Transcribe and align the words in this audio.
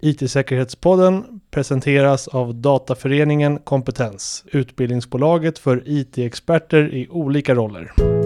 IT-säkerhetspodden 0.00 1.40
presenteras 1.50 2.28
av 2.28 2.54
Dataföreningen 2.54 3.58
Kompetens, 3.58 4.44
utbildningsbolaget 4.52 5.58
för 5.58 5.82
IT-experter 5.86 6.94
i 6.94 7.08
olika 7.08 7.54
roller. 7.54 8.17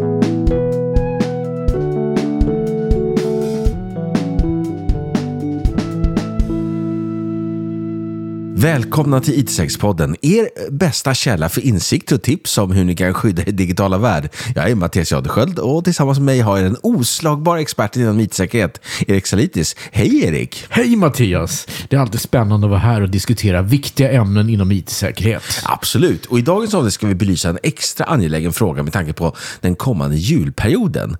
Välkomna 8.62 9.20
till 9.20 9.40
IT-säkerhetspodden, 9.40 10.16
er 10.22 10.70
bästa 10.70 11.14
källa 11.14 11.48
för 11.48 11.61
insikt 11.61 12.12
och 12.12 12.22
tips 12.22 12.58
om 12.58 12.72
hur 12.72 12.84
ni 12.84 12.96
kan 12.96 13.14
skydda 13.14 13.42
er 13.42 13.52
digitala 13.52 13.98
värld. 13.98 14.29
Jag 14.54 14.70
är 14.70 14.74
Mattias 14.74 15.12
Jadesköld 15.12 15.58
och 15.58 15.84
tillsammans 15.84 16.18
med 16.18 16.26
mig 16.26 16.40
har 16.40 16.58
jag 16.58 16.66
en 16.66 16.76
oslagbar 16.82 17.56
expert 17.56 17.96
inom 17.96 18.20
IT-säkerhet, 18.20 18.80
Erik 19.06 19.26
Salitis. 19.26 19.76
Hej 19.93 20.25
Erik! 20.25 20.66
Hej 20.70 20.96
Mattias! 20.96 21.66
Det 21.88 21.96
är 21.96 22.00
alltid 22.00 22.20
spännande 22.20 22.66
att 22.66 22.70
vara 22.70 22.80
här 22.80 23.00
och 23.00 23.11
diskutera 23.11 23.62
viktiga 23.62 24.12
ämnen 24.12 24.50
inom 24.50 24.72
IT-säkerhet. 24.72 25.42
Absolut, 25.64 26.26
och 26.26 26.39
i 26.39 26.42
dagens 26.42 26.75
avsnitt 26.75 26.94
ska 26.94 27.06
vi 27.06 27.14
belysa 27.14 27.48
en 27.48 27.58
extra 27.62 28.06
angelägen 28.06 28.53
fråga 28.53 28.82
med 28.82 28.92
tanke 28.92 29.12
på 29.12 29.36
den 29.61 29.75
kommande 29.75 30.17
julperioden. 30.17 31.17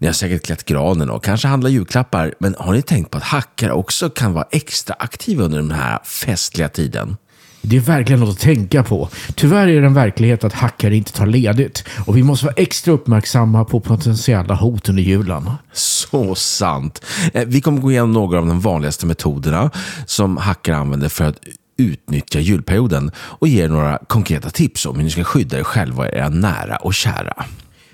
Ni 0.00 0.06
har 0.06 0.14
säkert 0.14 0.46
klätt 0.46 0.64
granen 0.64 1.10
och 1.10 1.24
kanske 1.24 1.48
handlat 1.48 1.72
julklappar, 1.72 2.34
men 2.38 2.54
har 2.58 2.72
ni 2.72 2.82
tänkt 2.82 3.10
på 3.10 3.18
att 3.18 3.24
hackare 3.24 3.72
också 3.72 4.10
kan 4.10 4.32
vara 4.32 4.46
extra 4.50 4.96
aktiva 4.98 5.44
under 5.44 5.58
den 5.58 5.70
här 5.70 5.98
festliga 6.04 6.68
tiden? 6.68 7.16
Det 7.62 7.76
är 7.76 7.80
verkligen 7.80 8.20
något 8.20 8.34
att 8.34 8.40
tänka 8.40 8.82
på. 8.82 9.08
Tyvärr 9.34 9.68
är 9.68 9.80
det 9.80 9.86
en 9.86 9.94
verklighet 9.94 10.44
att 10.44 10.52
hackare 10.52 10.96
inte 10.96 11.12
tar 11.12 11.26
ledigt 11.26 11.84
och 12.06 12.16
vi 12.16 12.22
måste 12.22 12.46
vara 12.46 12.54
extra 12.56 12.92
uppmärksamma 12.92 13.64
på 13.64 13.80
potentiella 13.80 14.54
hot 14.54 14.88
under 14.88 15.02
julen. 15.02 15.50
Så 15.72 16.34
sant. 16.34 17.04
Eh, 17.34 17.44
Vi 17.46 17.60
kommer 17.60 17.80
gå 17.80 17.90
igenom 17.90 18.12
några 18.12 18.38
av 18.38 18.46
de 18.46 18.60
vanligaste 18.60 19.06
metoderna 19.06 19.70
som 20.06 20.36
hackare 20.36 20.76
använder 20.76 21.08
för 21.08 21.24
att 21.24 21.38
utnyttja 21.78 22.40
julperioden 22.40 23.10
och 23.16 23.48
ge 23.48 23.64
er 23.64 23.68
några 23.68 23.98
konkreta 24.08 24.50
tips 24.50 24.86
om 24.86 24.96
hur 24.96 25.04
ni 25.04 25.10
ska 25.10 25.24
skydda 25.24 25.58
er 25.58 25.62
själva 25.64 26.02
och 26.02 26.14
era 26.14 26.28
nära 26.28 26.76
och 26.76 26.94
kära. 26.94 27.44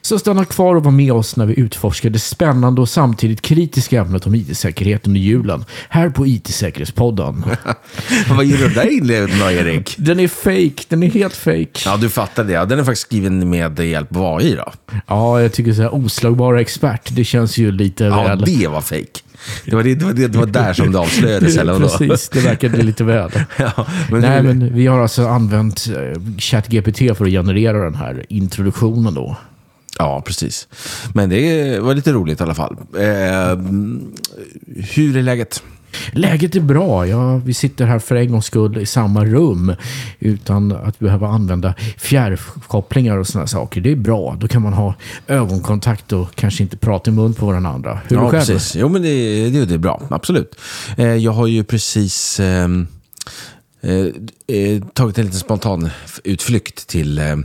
Så 0.06 0.18
stanna 0.18 0.44
kvar 0.44 0.74
och 0.74 0.84
var 0.84 0.92
med 0.92 1.12
oss 1.12 1.36
när 1.36 1.46
vi 1.46 1.60
utforskar 1.60 2.10
det 2.10 2.18
spännande 2.18 2.80
och 2.80 2.88
samtidigt 2.88 3.42
kritiska 3.42 4.00
ämnet 4.00 4.26
om 4.26 4.34
IT-säkerhet 4.34 5.06
under 5.06 5.20
julen. 5.20 5.64
Här 5.88 6.10
på 6.10 6.26
IT-säkerhetspodden. 6.26 7.44
Vad 8.28 8.44
gör 8.44 8.68
du 8.68 8.68
där 8.68 8.92
inledningen 8.92 9.38
då, 9.40 9.50
Erik? 9.50 9.94
Den 9.98 10.20
är 10.20 10.28
fake, 10.28 10.84
den 10.88 11.02
är 11.02 11.10
helt 11.10 11.36
fake. 11.36 11.70
Ja, 11.84 11.96
du 11.96 12.08
fattar 12.08 12.44
det. 12.44 12.52
Ja, 12.52 12.64
Den 12.64 12.78
är 12.78 12.84
faktiskt 12.84 13.06
skriven 13.06 13.50
med 13.50 13.78
hjälp 13.78 14.16
av 14.16 14.36
AI 14.36 14.54
då. 14.54 14.72
Ja, 15.06 15.42
jag 15.42 15.52
tycker 15.52 15.72
så 15.72 15.82
här 15.82 15.94
oslagbara 15.94 16.60
expert, 16.60 17.08
det 17.12 17.24
känns 17.24 17.58
ju 17.58 17.72
lite 17.72 18.04
Ja, 18.04 18.22
väl... 18.22 18.40
det 18.40 18.66
var 18.66 18.80
fake. 18.80 19.20
Det 19.64 19.76
var, 19.76 19.82
det, 19.82 19.94
det, 19.94 20.04
var, 20.04 20.12
det, 20.12 20.28
det 20.28 20.38
var 20.38 20.46
där 20.46 20.72
som 20.72 20.92
det 20.92 20.98
avslöjades, 20.98 21.56
eller 21.58 21.72
vadå? 21.72 21.88
Precis, 21.88 22.28
det 22.28 22.40
verkade 22.40 22.82
lite 22.82 23.04
väl. 23.04 23.30
Ja, 23.56 23.86
men 24.10 24.20
Nej, 24.20 24.42
men 24.42 24.74
vi 24.74 24.86
har 24.86 25.00
alltså 25.00 25.26
använt 25.26 25.88
eh, 25.88 26.22
ChatGPT 26.38 26.98
för 26.98 27.24
att 27.24 27.30
generera 27.30 27.84
den 27.84 27.94
här 27.94 28.26
introduktionen 28.28 29.14
då. 29.14 29.36
Ja, 29.98 30.22
precis. 30.26 30.68
Men 31.14 31.28
det 31.28 31.78
var 31.80 31.94
lite 31.94 32.12
roligt 32.12 32.40
i 32.40 32.42
alla 32.42 32.54
fall. 32.54 32.76
Eh, 32.94 33.58
hur 34.94 35.16
är 35.16 35.22
läget? 35.22 35.62
Läget 36.12 36.56
är 36.56 36.60
bra. 36.60 37.06
Ja, 37.06 37.36
vi 37.36 37.54
sitter 37.54 37.86
här 37.86 37.98
för 37.98 38.16
en 38.16 38.30
gångs 38.30 38.46
skull 38.46 38.78
i 38.78 38.86
samma 38.86 39.24
rum 39.24 39.74
utan 40.18 40.72
att 40.72 40.98
behöva 40.98 41.28
använda 41.28 41.74
fjärrkopplingar 41.96 43.16
och 43.16 43.26
sådana 43.26 43.46
saker. 43.46 43.80
Det 43.80 43.92
är 43.92 43.96
bra. 43.96 44.36
Då 44.40 44.48
kan 44.48 44.62
man 44.62 44.72
ha 44.72 44.94
ögonkontakt 45.26 46.12
och 46.12 46.34
kanske 46.34 46.62
inte 46.62 46.76
prata 46.76 47.10
i 47.10 47.14
mun 47.14 47.34
på 47.34 47.46
varandra. 47.46 48.00
Hur 48.08 48.16
är 48.16 48.22
ja, 48.22 48.30
själv? 48.30 48.40
precis. 48.40 48.76
Jo, 48.76 48.88
men 48.88 49.02
det, 49.02 49.50
det, 49.50 49.64
det 49.64 49.74
är 49.74 49.78
bra. 49.78 50.02
Absolut. 50.10 50.54
Eh, 50.96 51.06
jag 51.06 51.32
har 51.32 51.46
ju 51.46 51.64
precis 51.64 52.40
ehm, 52.40 52.86
eh, 53.80 54.06
eh, 54.56 54.82
tagit 54.92 55.18
en 55.18 55.24
liten 55.24 55.40
spontan 55.40 55.90
utflykt 56.24 56.86
till 56.88 57.18
eh, 57.18 57.36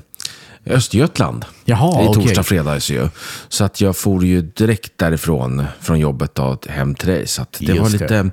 Östergötland. 0.66 1.46
Jaha, 1.66 2.02
det 2.02 2.10
okej. 2.10 2.24
torsdag, 2.24 2.44
fredag 2.44 2.78
ju. 2.80 3.10
Så 3.50 3.64
att 3.64 3.82
jag 3.82 3.98
for 3.98 4.26
ju 4.26 4.42
direkt 4.42 4.98
därifrån, 4.98 5.66
från 5.80 6.00
jobbet 6.00 6.36
då, 6.36 6.58
hem 6.70 6.96
till 6.96 7.08
dig. 7.08 7.28
Så 7.28 7.42
att 7.42 7.58
det 7.60 7.66
Just 7.66 7.82
var 7.82 7.90
det. 7.90 8.24
lite... 8.24 8.32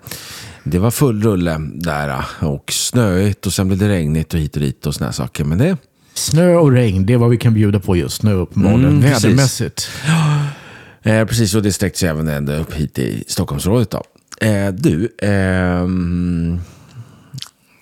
Det 0.65 0.79
var 0.79 0.91
full 0.91 1.23
rulle 1.23 1.57
där 1.75 2.25
och 2.41 2.73
snöigt 2.73 3.47
och 3.47 3.53
sen 3.53 3.69
blev 3.69 3.79
det 3.79 3.89
regnigt 3.89 4.35
och 4.35 4.41
hit 4.41 4.57
och 4.57 4.63
dit 4.63 4.87
och 4.87 4.95
såna 4.95 5.07
här 5.07 5.13
saker. 5.13 5.45
Men 5.45 5.59
det, 5.59 5.77
Snö 6.15 6.55
och 6.55 6.73
regn, 6.73 7.07
det 7.07 7.13
är 7.13 7.17
vad 7.17 7.31
vi 7.31 7.37
kan 7.37 7.55
bjuda 7.55 7.81
på 7.81 7.97
just 7.97 8.23
nu 8.23 8.33
uppenbarligen. 8.33 8.85
Mm. 8.85 9.01
Vädermässigt. 9.01 9.91
Eh, 11.03 11.25
precis, 11.25 11.55
och 11.55 11.63
det 11.63 11.73
sträckte 11.73 11.99
sig 11.99 12.09
även 12.09 12.29
ända 12.29 12.57
upp 12.57 12.75
hit 12.75 12.99
i 12.99 13.25
Stockholmsområdet. 13.29 13.91
Då. 13.91 14.03
Eh, 14.47 14.73
du, 14.73 15.09
ehm, 15.23 16.61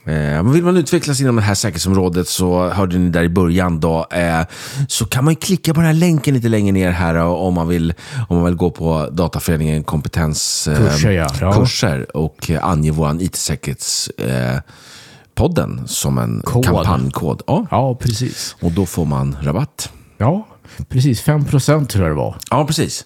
eh, 0.07 0.43
vill 0.43 0.65
man 0.65 0.77
utvecklas 0.77 1.21
inom 1.21 1.37
det 1.37 1.43
här 1.43 1.55
säkerhetsområdet 1.55 2.29
så 2.29 2.69
hörde 2.69 2.99
ni 2.99 3.09
där 3.11 3.23
i 3.23 3.29
början 3.29 3.81
då, 3.81 4.07
eh, 4.11 4.41
så 4.89 5.05
kan 5.07 5.25
man 5.25 5.37
klicka 5.37 5.75
på 5.75 5.81
den 5.81 5.87
här 5.87 5.95
länken 5.95 6.35
lite 6.35 6.49
längre 6.49 6.73
ner 6.73 6.91
här 6.91 7.15
eh, 7.15 7.27
om 7.27 7.55
man 7.55 7.69
vill, 7.69 7.95
om 8.29 8.37
man 8.37 8.45
vill 8.47 8.55
gå 8.55 8.71
på 8.71 9.09
Dataföreningen 9.13 9.85
kompetens 9.85 10.69
eh, 10.69 11.13
ja. 11.41 11.53
Kurser 11.53 12.17
och 12.17 12.51
ange 12.63 12.91
vår 12.91 13.23
IT-säkerhets 13.23 14.09
eh, 14.09 14.59
podden 15.35 15.89
som 15.89 16.19
en 16.19 16.43
Kod. 16.45 16.65
kampanjkod. 16.65 17.43
Ja, 17.47 17.67
Ja, 17.71 17.95
precis. 17.95 18.57
och 18.61 18.73
då 18.73 18.87
får 18.87 19.05
man 19.05 19.37
rabatt. 19.43 19.91
Ja, 20.19 20.47
precis. 20.89 21.21
5 21.21 21.45
procent 21.45 21.91
tror 21.91 22.05
jag 22.07 22.17
det 22.17 22.19
var. 22.21 22.37
Ja, 22.51 22.67
precis. 22.67 23.05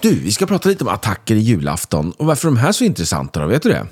Du, 0.00 0.14
vi 0.14 0.32
ska 0.32 0.46
prata 0.46 0.68
lite 0.68 0.84
om 0.84 0.88
attacker 0.90 1.34
i 1.34 1.38
julafton. 1.38 2.12
Och 2.12 2.26
varför 2.26 2.48
är 2.48 2.52
de 2.52 2.58
här 2.58 2.72
så 2.72 2.84
intressanta 2.84 3.40
då? 3.40 3.46
Vet 3.46 3.62
du 3.62 3.68
det? 3.68 3.86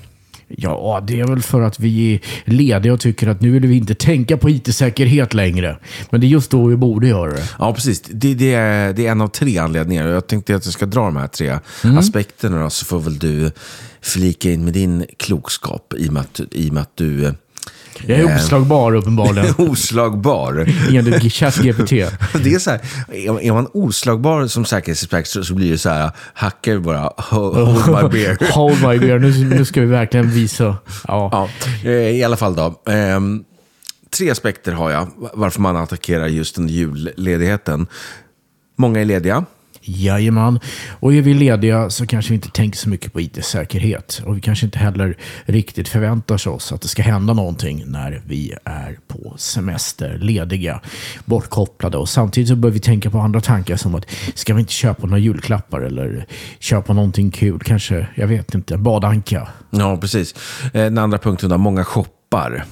Ja, 0.47 1.03
det 1.07 1.19
är 1.19 1.27
väl 1.27 1.41
för 1.41 1.61
att 1.61 1.79
vi 1.79 2.13
är 2.13 2.19
lediga 2.45 2.93
och 2.93 2.99
tycker 2.99 3.27
att 3.27 3.41
nu 3.41 3.51
vill 3.51 3.65
vi 3.65 3.77
inte 3.77 3.95
tänka 3.95 4.37
på 4.37 4.49
IT-säkerhet 4.49 5.33
längre. 5.33 5.77
Men 6.09 6.21
det 6.21 6.27
är 6.27 6.29
just 6.29 6.51
då 6.51 6.65
vi 6.65 6.75
borde 6.75 7.07
göra 7.07 7.31
det. 7.31 7.49
Ja, 7.59 7.73
precis. 7.73 8.01
Det, 8.01 8.33
det, 8.33 8.53
är, 8.53 8.93
det 8.93 9.07
är 9.07 9.11
en 9.11 9.21
av 9.21 9.27
tre 9.27 9.57
anledningar. 9.57 10.07
Jag 10.07 10.27
tänkte 10.27 10.55
att 10.55 10.65
jag 10.65 10.73
ska 10.73 10.85
dra 10.85 11.05
de 11.05 11.15
här 11.15 11.27
tre 11.27 11.59
aspekterna 11.81 12.63
då, 12.63 12.69
så 12.69 12.85
får 12.85 12.99
väl 12.99 13.19
du 13.19 13.51
flika 14.01 14.51
in 14.51 14.63
med 14.63 14.73
din 14.73 15.05
klokskap 15.17 15.93
i 15.97 16.09
och 16.09 16.13
med 16.13 16.21
att, 16.21 16.41
i 16.51 16.69
och 16.69 16.73
med 16.73 16.81
att 16.81 16.97
du 16.97 17.33
Jag 18.07 18.19
är 18.19 18.35
oslagbar 18.35 18.95
uppenbarligen. 18.95 19.53
oslagbar. 19.57 20.67
Enligt 20.93 21.33
ChatGPT. 21.33 21.89
Det 22.43 22.53
är 22.53 22.59
så 22.59 22.69
här, 22.69 22.79
är 23.41 23.53
man 23.53 23.67
oslagbar 23.73 24.47
som 24.47 24.65
säkerhetsexpert 24.65 25.27
så, 25.27 25.43
så 25.43 25.53
blir 25.53 25.71
det 25.71 25.77
så 25.77 25.89
här, 25.89 26.11
hackar 26.33 26.77
bara, 26.77 27.11
hold 27.17 27.87
my 27.87 28.09
beer. 28.09 28.37
Hold 28.51 28.81
my 28.81 28.99
beer. 28.99 29.19
Nu, 29.19 29.55
nu 29.55 29.65
ska 29.65 29.81
vi 29.81 29.87
verkligen 29.87 30.31
visa. 30.31 30.77
Ja. 31.07 31.29
Ja, 31.31 31.49
eh, 31.89 31.91
i 31.91 32.23
alla 32.23 32.37
fall 32.37 32.55
då. 32.55 32.81
Ehm, 32.91 33.43
tre 34.17 34.29
aspekter 34.29 34.71
har 34.71 34.91
jag 34.91 35.07
varför 35.33 35.61
man 35.61 35.77
attackerar 35.77 36.27
just 36.27 36.57
under 36.57 36.73
julledigheten. 36.73 37.87
Många 38.77 39.01
är 39.01 39.05
lediga. 39.05 39.45
Jajamän. 39.85 40.59
Och 40.99 41.13
är 41.13 41.21
vi 41.21 41.33
lediga 41.33 41.89
så 41.89 42.07
kanske 42.07 42.29
vi 42.29 42.35
inte 42.35 42.49
tänker 42.49 42.77
så 42.77 42.89
mycket 42.89 43.13
på 43.13 43.21
IT-säkerhet. 43.21 44.21
Och 44.25 44.37
vi 44.37 44.41
kanske 44.41 44.65
inte 44.65 44.79
heller 44.79 45.17
riktigt 45.45 45.87
förväntar 45.87 46.47
oss 46.47 46.71
att 46.71 46.81
det 46.81 46.87
ska 46.87 47.03
hända 47.03 47.33
någonting 47.33 47.83
när 47.87 48.21
vi 48.27 48.53
är 48.63 48.99
på 49.07 49.33
semester, 49.37 50.17
lediga, 50.21 50.81
bortkopplade. 51.25 51.97
Och 51.97 52.09
samtidigt 52.09 52.49
så 52.49 52.55
bör 52.55 52.69
vi 52.69 52.79
tänka 52.79 53.09
på 53.09 53.19
andra 53.19 53.41
tankar 53.41 53.75
som 53.75 53.95
att 53.95 54.05
ska 54.33 54.53
vi 54.53 54.59
inte 54.59 54.73
köpa 54.73 55.07
några 55.07 55.19
julklappar 55.19 55.81
eller 55.81 56.25
köpa 56.59 56.93
någonting 56.93 57.31
kul? 57.31 57.59
Kanske, 57.59 58.07
jag 58.15 58.27
vet 58.27 58.55
inte, 58.55 58.77
badanka. 58.77 59.47
Ja, 59.69 59.97
precis. 59.97 60.35
Eh, 60.65 60.71
den 60.71 60.97
andra 60.97 61.17
punkten 61.17 61.49
då, 61.49 61.57
många 61.57 61.83
shoppar. 61.83 62.14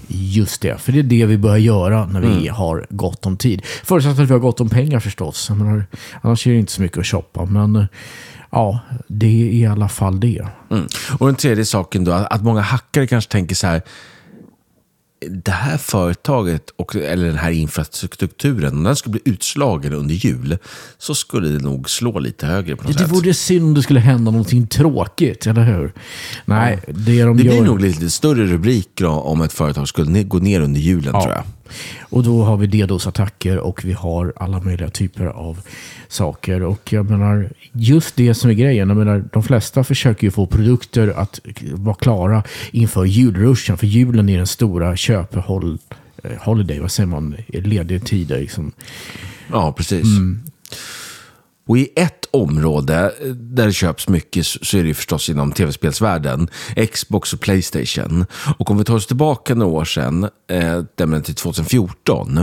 Just 0.07 0.62
det, 0.62 0.81
för 0.81 0.91
det 0.91 1.00
är 1.00 1.03
det 1.03 1.25
vi 1.25 1.38
bör 1.38 1.57
göra 1.57 2.06
när 2.06 2.22
vi 2.22 2.47
har 2.47 2.85
gott 2.90 3.25
om 3.25 3.38
tid. 3.38 3.62
Förutsatt 3.84 4.19
att 4.19 4.29
vi 4.29 4.34
har 4.34 4.40
gott 4.40 4.62
om 4.62 4.69
pengar 4.69 5.00
förstås. 5.00 5.50
Menar, 5.50 5.85
annars 6.22 6.47
är 6.47 6.51
det 6.51 6.57
inte 6.57 6.72
så 6.72 6.81
mycket 6.81 6.97
att 6.97 7.07
shoppa. 7.07 7.46
Men 7.46 7.75
eh, 7.75 7.85
ja, 8.50 8.79
det 9.07 9.25
är 9.25 9.53
i 9.53 9.66
alla 9.66 9.90
fall 9.90 10.19
det. 10.19 10.47
Mm. 10.72 10.88
Och 11.19 11.28
den 11.28 11.35
tredje 11.35 11.66
saken 11.66 12.03
då, 12.03 12.12
att 12.12 12.44
många 12.44 12.62
hackare 12.62 13.07
kanske 13.07 13.31
tänker 13.31 13.56
så 13.56 13.68
här, 13.68 13.81
det 15.29 15.52
här 15.52 15.78
företaget, 15.78 16.70
och, 16.75 16.96
eller 16.96 17.25
den 17.28 17.37
här 17.37 17.52
infrastrukturen, 17.52 18.73
om 18.73 18.84
den 18.84 18.96
skulle 18.96 19.11
bli 19.11 19.22
utslagen 19.34 19.93
under 19.93 20.16
jul, 20.16 20.58
så 20.97 21.16
skulle 21.16 21.49
det 21.49 21.59
nog 21.64 21.90
slå 21.90 22.20
lite 22.20 22.46
högre 22.46 22.75
på 22.75 22.84
något 22.84 22.93
Det 22.93 22.99
sätt. 23.03 23.11
vore 23.11 23.34
synd 23.34 23.66
om 23.66 23.73
det 23.73 23.84
skulle 23.84 23.99
hända 23.99 24.31
någonting 24.31 24.67
tråkigt, 24.67 25.47
eller 25.47 25.64
hur? 25.64 25.93
Nej, 26.46 26.79
det 26.87 26.93
de 26.93 27.11
Det 27.11 27.20
gör... 27.22 27.34
blir 27.34 27.61
nog 27.61 27.79
lite 27.79 28.09
större 28.09 28.46
rubriker 28.46 29.05
om 29.05 29.41
ett 29.41 29.53
företag 29.53 29.87
skulle 29.87 30.23
gå 30.23 30.37
ner 30.40 30.61
under 30.61 30.79
julen, 30.81 31.11
tror 31.14 31.29
jag. 31.29 31.43
Och 32.02 32.23
då 32.23 32.43
har 32.43 32.58
vi 32.58 32.67
DDoS-attacker 32.67 33.58
och 33.58 33.85
vi 33.85 33.93
har 33.93 34.34
alla 34.35 34.59
möjliga 34.59 34.90
typer 34.90 35.25
av 35.25 35.59
saker. 36.08 36.64
Och 36.64 36.93
jag 36.93 37.09
menar, 37.09 37.49
just 37.72 38.16
det 38.16 38.34
som 38.34 38.49
är 38.49 38.53
grejen. 38.53 38.90
Jag 38.90 38.97
menar, 38.97 39.23
de 39.34 39.43
flesta 39.43 39.84
försöker 39.84 40.28
ju 40.28 40.31
få 40.31 40.46
produkter 40.46 41.08
att 41.08 41.40
vara 41.73 41.96
klara 41.96 42.43
inför 42.72 43.05
julruschen. 43.05 43.78
För 43.78 43.87
julen 43.87 44.29
är 44.29 44.37
den 44.37 44.47
stora 44.47 44.96
köphåll... 44.96 45.78
eh, 46.23 46.31
Holiday, 46.40 46.79
vad 46.79 46.91
säger 46.91 47.08
man? 47.08 47.35
Lediga 47.47 47.99
tider. 47.99 48.40
Liksom. 48.40 48.72
Ja, 49.52 49.72
precis. 49.72 50.05
Och 51.68 51.78
i 51.78 51.90
ett 51.96 52.26
område 52.32 53.14
eh, 53.22 53.28
där 53.28 53.66
det 53.66 53.74
köps 53.74 54.08
mycket 54.08 54.46
så 54.46 54.78
är 54.78 54.82
det 54.82 54.88
ju 54.88 54.94
förstås 54.94 55.30
inom 55.30 55.52
tv-spelsvärlden. 55.52 56.50
Xbox 56.92 57.34
och 57.34 57.40
Playstation. 57.40 58.26
Och 58.58 58.72
om 58.72 58.78
vi 58.78 58.84
tar 58.84 58.96
oss 58.96 59.08
tillbaka 59.08 59.56
några 59.56 59.72
år 59.72 59.86
sedan, 59.86 60.30
eh, 60.50 60.84
nämligen 60.98 61.24
till 61.24 61.36
2014, 61.36 62.38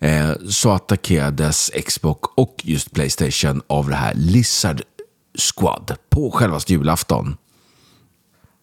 eh, 0.00 0.30
så 0.48 0.70
attackerades 0.70 1.70
Xbox 1.86 2.28
och 2.36 2.56
just 2.62 2.92
Playstation 2.92 3.62
av 3.66 3.88
det 3.88 3.96
här 3.96 4.14
Lizard 4.14 4.82
Squad 5.38 5.96
på 6.10 6.30
självaste 6.30 6.72
julafton. 6.72 7.36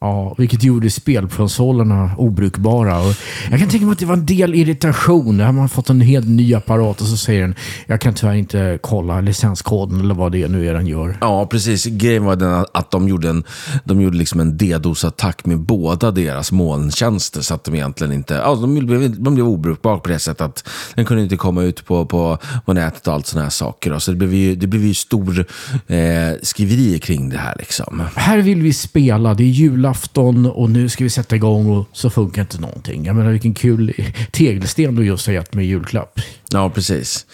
Ja, 0.03 0.35
vilket 0.37 0.63
gjorde 0.63 0.89
spelkonsolerna 0.89 2.11
obrukbara. 2.17 2.99
Och 2.99 3.15
jag 3.51 3.59
kan 3.59 3.69
tänka 3.69 3.85
mig 3.85 3.93
att 3.93 3.99
det 3.99 4.05
var 4.05 4.13
en 4.13 4.25
del 4.25 4.55
irritation. 4.55 5.37
Där 5.37 5.45
har 5.45 5.53
man 5.53 5.69
fått 5.69 5.89
en 5.89 6.01
helt 6.01 6.27
ny 6.27 6.53
apparat 6.53 7.01
och 7.01 7.07
så 7.07 7.17
säger 7.17 7.41
den 7.41 7.55
jag 7.85 8.01
kan 8.01 8.13
tyvärr 8.13 8.33
inte 8.33 8.79
kolla 8.81 9.21
licenskoden 9.21 9.99
eller 9.99 10.13
vad 10.13 10.31
det 10.31 10.47
nu 10.47 10.67
är 10.67 10.73
den 10.73 10.87
gör. 10.87 11.17
Ja, 11.21 11.45
precis. 11.45 11.85
Grejen 11.85 12.25
var 12.25 12.35
den 12.35 12.65
att 12.73 12.91
de 12.91 13.07
gjorde 13.07 13.29
en, 13.29 13.43
de 13.85 14.01
gjorde 14.01 14.17
liksom 14.17 14.39
en 14.39 14.57
DDoS-attack 14.57 15.45
med 15.45 15.59
båda 15.59 16.11
deras 16.11 16.51
molntjänster. 16.51 17.41
Så 17.41 17.53
att 17.53 17.63
de 17.63 17.75
egentligen 17.75 18.13
inte... 18.13 18.33
Ja, 18.33 18.55
de, 18.55 18.85
blev, 18.85 19.21
de 19.23 19.35
blev 19.35 19.47
obrukbara 19.47 19.97
på 19.97 20.09
det 20.09 20.19
sättet 20.19 20.41
att 20.41 20.69
den 20.95 21.05
kunde 21.05 21.23
inte 21.23 21.37
komma 21.37 21.63
ut 21.63 21.85
på, 21.85 22.05
på, 22.05 22.37
på 22.65 22.73
nätet 22.73 23.07
och 23.07 23.13
allt 23.13 23.27
sådana 23.27 23.45
här 23.45 23.51
saker. 23.51 23.91
då. 23.91 23.99
Så 23.99 24.11
det 24.11 24.17
blev 24.17 24.33
ju, 24.33 24.55
det 24.55 24.67
blev 24.67 24.85
ju 24.85 24.93
stor 24.93 25.45
eh, 25.87 25.97
skriverier 26.41 26.99
kring 26.99 27.29
det 27.29 27.37
här. 27.37 27.55
Liksom. 27.59 28.03
Här 28.15 28.37
vill 28.37 28.61
vi 28.61 28.73
spela, 28.73 29.33
det 29.33 29.43
är 29.43 29.47
julafton 29.93 30.45
och 30.45 30.69
nu 30.69 30.89
ska 30.89 31.03
vi 31.03 31.09
sätta 31.09 31.35
igång 31.35 31.69
och 31.69 31.87
så 31.91 32.09
funkar 32.09 32.41
inte 32.41 32.61
någonting. 32.61 33.05
Jag 33.05 33.15
menar 33.15 33.31
vilken 33.31 33.53
kul 33.53 33.93
tegelsten 34.31 34.95
du 34.95 35.05
just 35.05 35.27
har 35.27 35.33
gett 35.33 35.53
mig 35.53 35.65
i 35.65 35.67
julklapp. 35.67 36.19
Ja, 36.51 36.69
precis. 36.69 37.25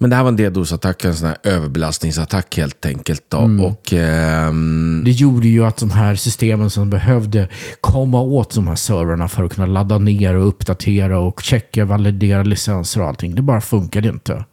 Men 0.00 0.10
det 0.10 0.16
här 0.16 0.22
var 0.22 0.28
en 0.28 0.36
DDoS-attack, 0.36 1.04
en 1.04 1.14
sån 1.14 1.28
här 1.28 1.36
överbelastningsattack 1.42 2.56
helt 2.56 2.86
enkelt. 2.86 3.22
Då. 3.28 3.38
Och, 3.38 3.92
ehm, 3.92 5.02
Det 5.04 5.10
gjorde 5.10 5.48
ju 5.48 5.64
att 5.64 5.76
de 5.76 5.90
här 5.90 6.14
systemen 6.14 6.70
som 6.70 6.90
behövde 6.90 7.48
komma 7.80 8.20
åt 8.20 8.54
de 8.54 8.66
här 8.68 8.76
servrarna 8.76 9.28
för 9.28 9.44
att 9.44 9.54
kunna 9.54 9.66
ladda 9.66 9.98
ner 9.98 10.34
och 10.34 10.48
uppdatera 10.48 11.18
och 11.18 11.42
checka, 11.42 11.84
validera 11.84 12.42
licenser 12.42 13.00
och 13.00 13.08
allting. 13.08 13.34
Det 13.34 13.42
bara 13.42 13.60
funkade 13.60 14.08
inte. 14.08 14.44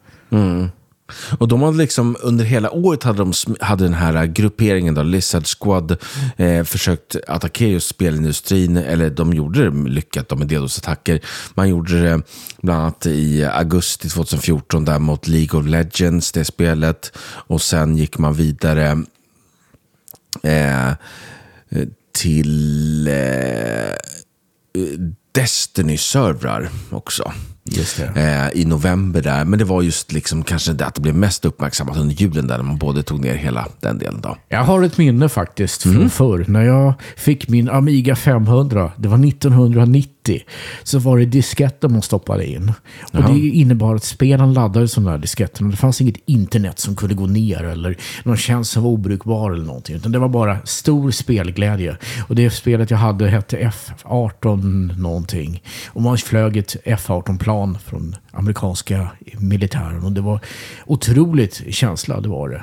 Och 1.38 1.48
de 1.48 1.62
hade 1.62 1.76
liksom, 1.76 2.16
under 2.20 2.44
hela 2.44 2.70
året 2.70 3.02
hade, 3.02 3.18
de, 3.18 3.32
hade 3.60 3.84
den 3.84 3.94
här 3.94 4.26
grupperingen, 4.26 4.94
då, 4.94 5.02
Lizard 5.02 5.46
Squad, 5.46 5.96
eh, 6.36 6.64
försökt 6.64 7.16
attackera 7.28 7.68
just 7.68 7.88
spelindustrin. 7.88 8.76
Eller 8.76 9.10
de 9.10 9.32
gjorde 9.34 9.70
det 9.70 9.88
lyckat 9.88 10.28
då, 10.28 10.36
med 10.36 10.48
DDoS-attacker. 10.48 11.20
Man 11.54 11.68
gjorde 11.68 12.00
det 12.00 12.22
bland 12.62 12.80
annat 12.80 13.06
i 13.06 13.44
augusti 13.44 14.08
2014 14.08 14.84
där 14.84 14.98
mot 14.98 15.26
League 15.26 15.60
of 15.60 15.66
Legends, 15.66 16.32
det 16.32 16.44
spelet. 16.44 17.12
Och 17.46 17.62
sen 17.62 17.96
gick 17.96 18.18
man 18.18 18.34
vidare 18.34 19.04
eh, 20.42 20.92
till 22.12 23.08
eh, 23.08 23.94
Destiny-servrar 25.32 26.68
också 26.90 27.32
eh, 28.16 28.60
i 28.60 28.64
november 28.64 29.22
där. 29.22 29.44
Men 29.44 29.58
det 29.58 29.64
var 29.64 29.82
just 29.82 30.12
liksom 30.12 30.42
kanske 30.42 30.72
det 30.72 30.86
att 30.86 30.94
det 30.94 31.00
blev 31.00 31.14
mest 31.14 31.44
uppmärksammat 31.44 31.96
under 31.96 32.14
julen 32.14 32.46
där 32.46 32.56
när 32.56 32.64
man 32.64 32.78
både 32.78 33.02
tog 33.02 33.20
ner 33.20 33.34
hela 33.34 33.68
den 33.80 33.98
delen. 33.98 34.20
Då. 34.20 34.36
Jag 34.48 34.64
har 34.64 34.82
ett 34.82 34.98
minne 34.98 35.28
faktiskt 35.28 35.82
från 35.82 36.10
förr. 36.10 36.44
När 36.48 36.62
jag 36.62 36.94
fick 37.16 37.48
min 37.48 37.70
Amiga 37.70 38.16
500, 38.16 38.92
det 38.96 39.08
var 39.08 39.26
1990, 39.28 40.15
så 40.82 40.98
var 40.98 41.18
det 41.18 41.24
disketter 41.24 41.88
man 41.88 42.02
stoppade 42.02 42.46
in. 42.46 42.72
Och 43.12 43.22
det 43.22 43.38
innebar 43.38 43.94
att 43.94 44.04
spelen 44.04 44.52
laddades 44.52 44.92
som 44.92 45.04
där 45.04 45.18
disketterna. 45.18 45.70
Det 45.70 45.76
fanns 45.76 46.00
inget 46.00 46.16
internet 46.26 46.78
som 46.78 46.96
kunde 46.96 47.14
gå 47.14 47.26
ner 47.26 47.64
eller 47.64 47.96
någon 48.24 48.36
tjänst 48.36 48.72
som 48.72 48.82
var 48.82 48.90
obrukbar 48.90 49.52
eller 49.52 49.64
någonting. 49.64 49.96
Utan 49.96 50.12
det 50.12 50.18
var 50.18 50.28
bara 50.28 50.58
stor 50.64 51.10
spelglädje. 51.10 51.96
Och 52.28 52.34
det 52.34 52.50
spelet 52.50 52.90
jag 52.90 52.98
hade 52.98 53.28
hette 53.28 53.70
F18 54.04 54.98
någonting. 54.98 55.62
Och 55.86 56.02
man 56.02 56.18
flög 56.18 56.56
ett 56.56 56.76
F18-plan 56.84 57.78
från 57.84 58.16
amerikanska 58.32 59.08
militären. 59.38 60.04
Och 60.04 60.12
det 60.12 60.20
var 60.20 60.40
otroligt 60.86 61.62
känsla, 61.70 62.20
det 62.20 62.28
var 62.28 62.48
det. 62.48 62.62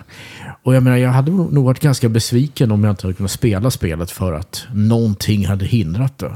Och 0.64 0.76
jag 0.76 0.84
menar, 0.84 0.98
jag 0.98 1.10
hade 1.10 1.32
nog 1.32 1.66
varit 1.66 1.80
ganska 1.80 2.10
besviken 2.10 2.72
om 2.72 2.84
jag 2.84 2.92
inte 2.92 3.08
hade 3.08 3.14
kunnat 3.14 3.32
spela 3.32 3.72
spelet 3.72 4.12
för 4.12 4.34
att 4.34 4.66
någonting 4.74 5.46
hade 5.46 5.66
hindrat 5.66 6.18
det. 6.18 6.32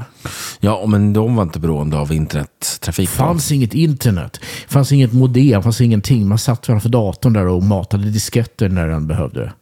Ja, 0.60 0.86
men 0.86 1.12
de 1.18 1.36
var 1.36 1.42
inte 1.42 1.58
beroende 1.60 1.96
av 1.98 2.12
internettrafik. 2.12 3.08
Fanns 3.08 3.52
inget 3.52 3.74
internet, 3.74 4.38
det 4.68 4.72
fanns 4.72 4.92
inget 4.92 5.12
modem, 5.12 5.62
fanns 5.62 5.80
ingenting. 5.80 6.28
Man 6.28 6.38
satt 6.38 6.66
framför 6.66 6.88
datorn 6.88 7.32
där 7.32 7.46
och 7.46 7.62
matade 7.62 8.10
disketter 8.10 8.68
när 8.68 8.88
den 8.88 9.06
behövde. 9.06 9.52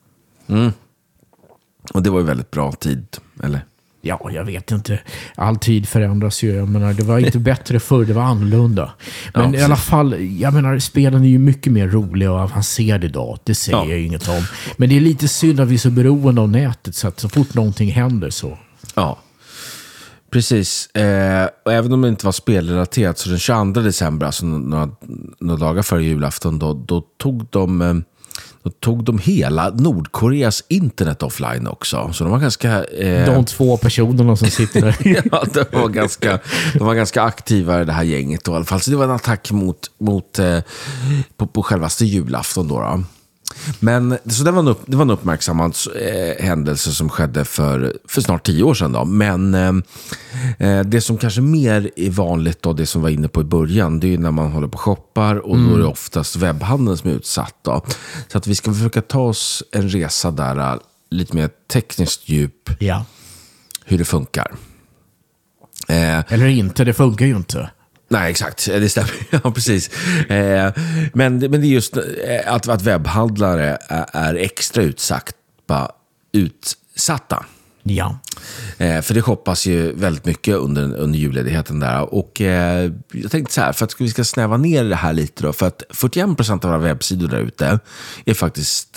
Och 1.95 2.03
det 2.03 2.11
var 2.11 2.19
ju 2.21 2.25
väldigt 2.27 2.51
bra 2.51 2.73
tid, 2.73 3.07
eller? 3.43 3.61
Ja, 4.03 4.31
jag 4.33 4.45
vet 4.45 4.71
inte. 4.71 5.01
All 5.35 5.57
tid 5.57 5.89
förändras 5.89 6.43
ju. 6.43 6.55
Jag 6.55 6.69
menar, 6.69 6.93
det 6.93 7.03
var 7.03 7.19
inte 7.19 7.39
bättre 7.53 7.81
förr, 7.81 8.05
det 8.05 8.13
var 8.13 8.23
annorlunda. 8.23 8.93
Men 9.35 9.53
Ja, 9.55 9.61
i 9.61 9.63
alla 9.63 9.77
fall, 9.77 10.21
jag 10.25 10.55
menar, 10.55 10.79
spelen 10.79 11.23
är 11.25 11.29
ju 11.29 11.39
mycket 11.39 11.73
mer 11.73 11.89
roliga 11.89 12.33
och 12.33 12.41
avancerade 12.41 13.07
idag. 13.07 13.39
Det 13.45 13.55
säger 13.55 13.79
Ja. 13.79 13.85
jag 13.89 13.99
ju 13.99 14.07
inget 14.07 14.29
om. 14.29 14.43
Men 14.77 14.89
det 14.89 14.97
är 14.97 15.01
lite 15.01 15.29
synd 15.29 15.61
att 15.61 15.69
vi 15.69 15.75
är 15.75 15.79
så 15.79 15.91
beroende 15.91 16.41
av 16.41 16.49
nätet, 16.49 16.95
så 16.97 17.09
att 17.09 17.21
så 17.21 17.29
fort 17.29 17.55
någonting 17.55 17.91
händer 17.93 18.31
så... 18.31 18.59
Ja, 18.95 19.19
precis. 20.31 20.87
Eh, 20.87 21.49
och 21.65 21.73
även 21.73 21.93
om 21.93 22.03
det 22.03 22.09
inte 22.09 22.25
var 22.25 22.33
spelrelaterat, 22.33 23.19
så 23.19 23.29
den 23.29 23.39
22 23.39 23.81
december, 23.81 24.27
alltså 24.27 24.47
några, 24.47 24.91
några 25.41 25.61
dagar 25.61 25.83
före 25.83 26.05
julafton, 26.05 26.59
då, 26.59 26.73
då, 26.73 27.01
tog 27.01 27.47
de, 27.51 27.83
eh, 27.83 27.95
då 28.63 28.71
tog 28.71 29.05
de 29.05 29.19
hela 29.19 29.71
Nordkoreas 29.71 30.65
internet 30.69 31.23
offline 31.23 31.67
också. 31.67 32.11
Så 32.13 32.25
de 32.25 32.31
var 32.31 32.39
ganska... 32.39 32.85
Eh, 32.85 33.35
De 33.35 33.45
två 33.45 33.77
personerna 33.77 34.37
som 34.37 34.49
sitter 34.49 34.81
där. 34.81 34.97
ja, 35.33 35.45
de 35.55 35.79
var, 35.79 35.89
ganska, 35.89 36.39
de 36.75 36.87
var 36.87 36.95
ganska 36.95 37.23
aktiva 37.23 37.83
i 37.83 37.85
det 37.85 37.93
här 37.93 38.05
gänget 38.05 38.45
då, 38.45 38.53
i 38.53 38.55
alla 38.55 38.65
fall. 38.65 38.81
Så 38.81 38.91
det 38.91 38.97
var 38.97 39.05
en 39.05 39.11
attack 39.11 39.51
mot, 39.51 39.79
mot, 39.99 40.39
eh, 40.39 40.59
på, 41.37 41.47
på 41.47 41.63
självaste 41.63 42.05
julafton. 42.05 42.69
Då, 42.69 42.81
då. 42.81 43.03
Men, 43.81 44.19
så 44.27 44.45
det 44.45 44.51
var 44.51 44.59
en, 44.59 44.69
upp, 44.69 44.83
det 44.87 44.97
var 44.97 45.03
en 45.03 45.11
uppmärksammad 45.11 45.77
eh, 46.01 46.45
händelse 46.45 46.93
som 46.93 47.09
skedde 47.09 47.45
för, 47.45 47.97
för 48.09 48.21
snart 48.21 48.47
tio 48.47 48.63
år 48.63 48.75
sedan. 48.75 48.93
Då. 48.93 49.05
Men 49.05 49.55
eh, 49.55 49.73
eh, 50.59 50.81
det 50.81 51.01
som 51.01 51.19
kanske 51.19 51.41
mer 51.41 51.91
är 51.97 52.11
vanligt, 52.11 52.63
då, 52.63 52.73
det 52.73 52.87
som 52.87 53.03
var 53.03 53.09
inne 53.09 53.29
på 53.29 53.41
i 53.41 53.45
början, 53.45 54.01
det 54.01 54.07
är 54.07 54.09
ju 54.09 54.19
när 54.19 54.31
man 54.31 54.53
håller 54.53 54.69
på 54.69 54.75
och 54.75 54.81
shoppar 54.81 55.37
och 55.37 55.59
då 55.59 55.75
är 55.75 55.79
det 55.79 55.87
oftast 55.87 56.37
webbhandeln 56.37 56.97
som 56.97 57.11
är 57.11 57.15
utsatt. 57.15 57.55
Då. 57.63 57.85
Så 58.29 58.39
att 58.39 58.47
vi 58.47 58.55
ska 58.55 58.73
försöka 58.73 59.03
ta 59.03 59.21
oss 59.21 59.63
en 59.73 59.89
resa 59.89 60.31
där, 60.31 60.73
eh, 60.73 60.79
lite 61.11 61.37
mer 61.37 61.51
tekniskt 61.73 62.29
djup, 62.29 62.71
ja. 62.79 63.05
hur 63.85 63.99
det 63.99 64.05
funkar. 64.05 64.55
Eh, 65.89 66.33
Eller 66.33 66.47
inte, 66.47 66.85
det 66.85 66.95
funkar 66.95 67.27
ju 67.27 67.37
inte. 67.37 67.71
Nej, 68.09 68.31
exakt. 68.31 68.67
Det 68.67 68.89
stämmer. 68.89 69.11
Ja, 69.31 69.51
precis. 69.53 69.89
Eh, 70.31 70.73
men, 71.15 71.39
men 71.39 71.51
det 71.61 71.67
är 71.67 71.69
just 71.69 71.97
eh, 71.97 72.03
att, 72.47 72.69
att 72.69 72.83
webbhandlare 72.83 73.79
är, 73.89 74.07
är 74.13 74.35
extra 74.35 74.83
utsatta. 74.83 75.91
utsatta. 76.33 77.45
Ja. 77.83 78.19
Eh, 78.79 79.01
för 79.01 79.15
det 79.15 79.23
shoppas 79.23 79.67
ju 79.67 79.93
väldigt 79.93 80.25
mycket 80.25 80.57
under, 80.57 80.95
under 80.97 81.19
julledigheten 81.19 81.81
där. 81.81 82.15
Och 82.15 82.41
eh, 82.41 82.93
jag 83.13 83.31
tänkte 83.31 83.55
så 83.55 83.61
här, 83.61 83.73
för 83.73 83.85
att 83.85 84.01
vi 84.01 84.09
ska 84.11 84.25
snäva 84.25 84.57
ner 84.57 84.85
det 84.85 84.97
här 84.97 85.13
lite 85.13 85.43
då. 85.43 85.53
För 85.53 85.67
att 85.67 85.83
41% 85.91 86.53
av 86.53 86.61
våra 86.71 86.79
webbsidor 86.79 87.29
där 87.29 87.39
ute 87.41 87.79
är 88.25 88.35
faktiskt 88.35 88.89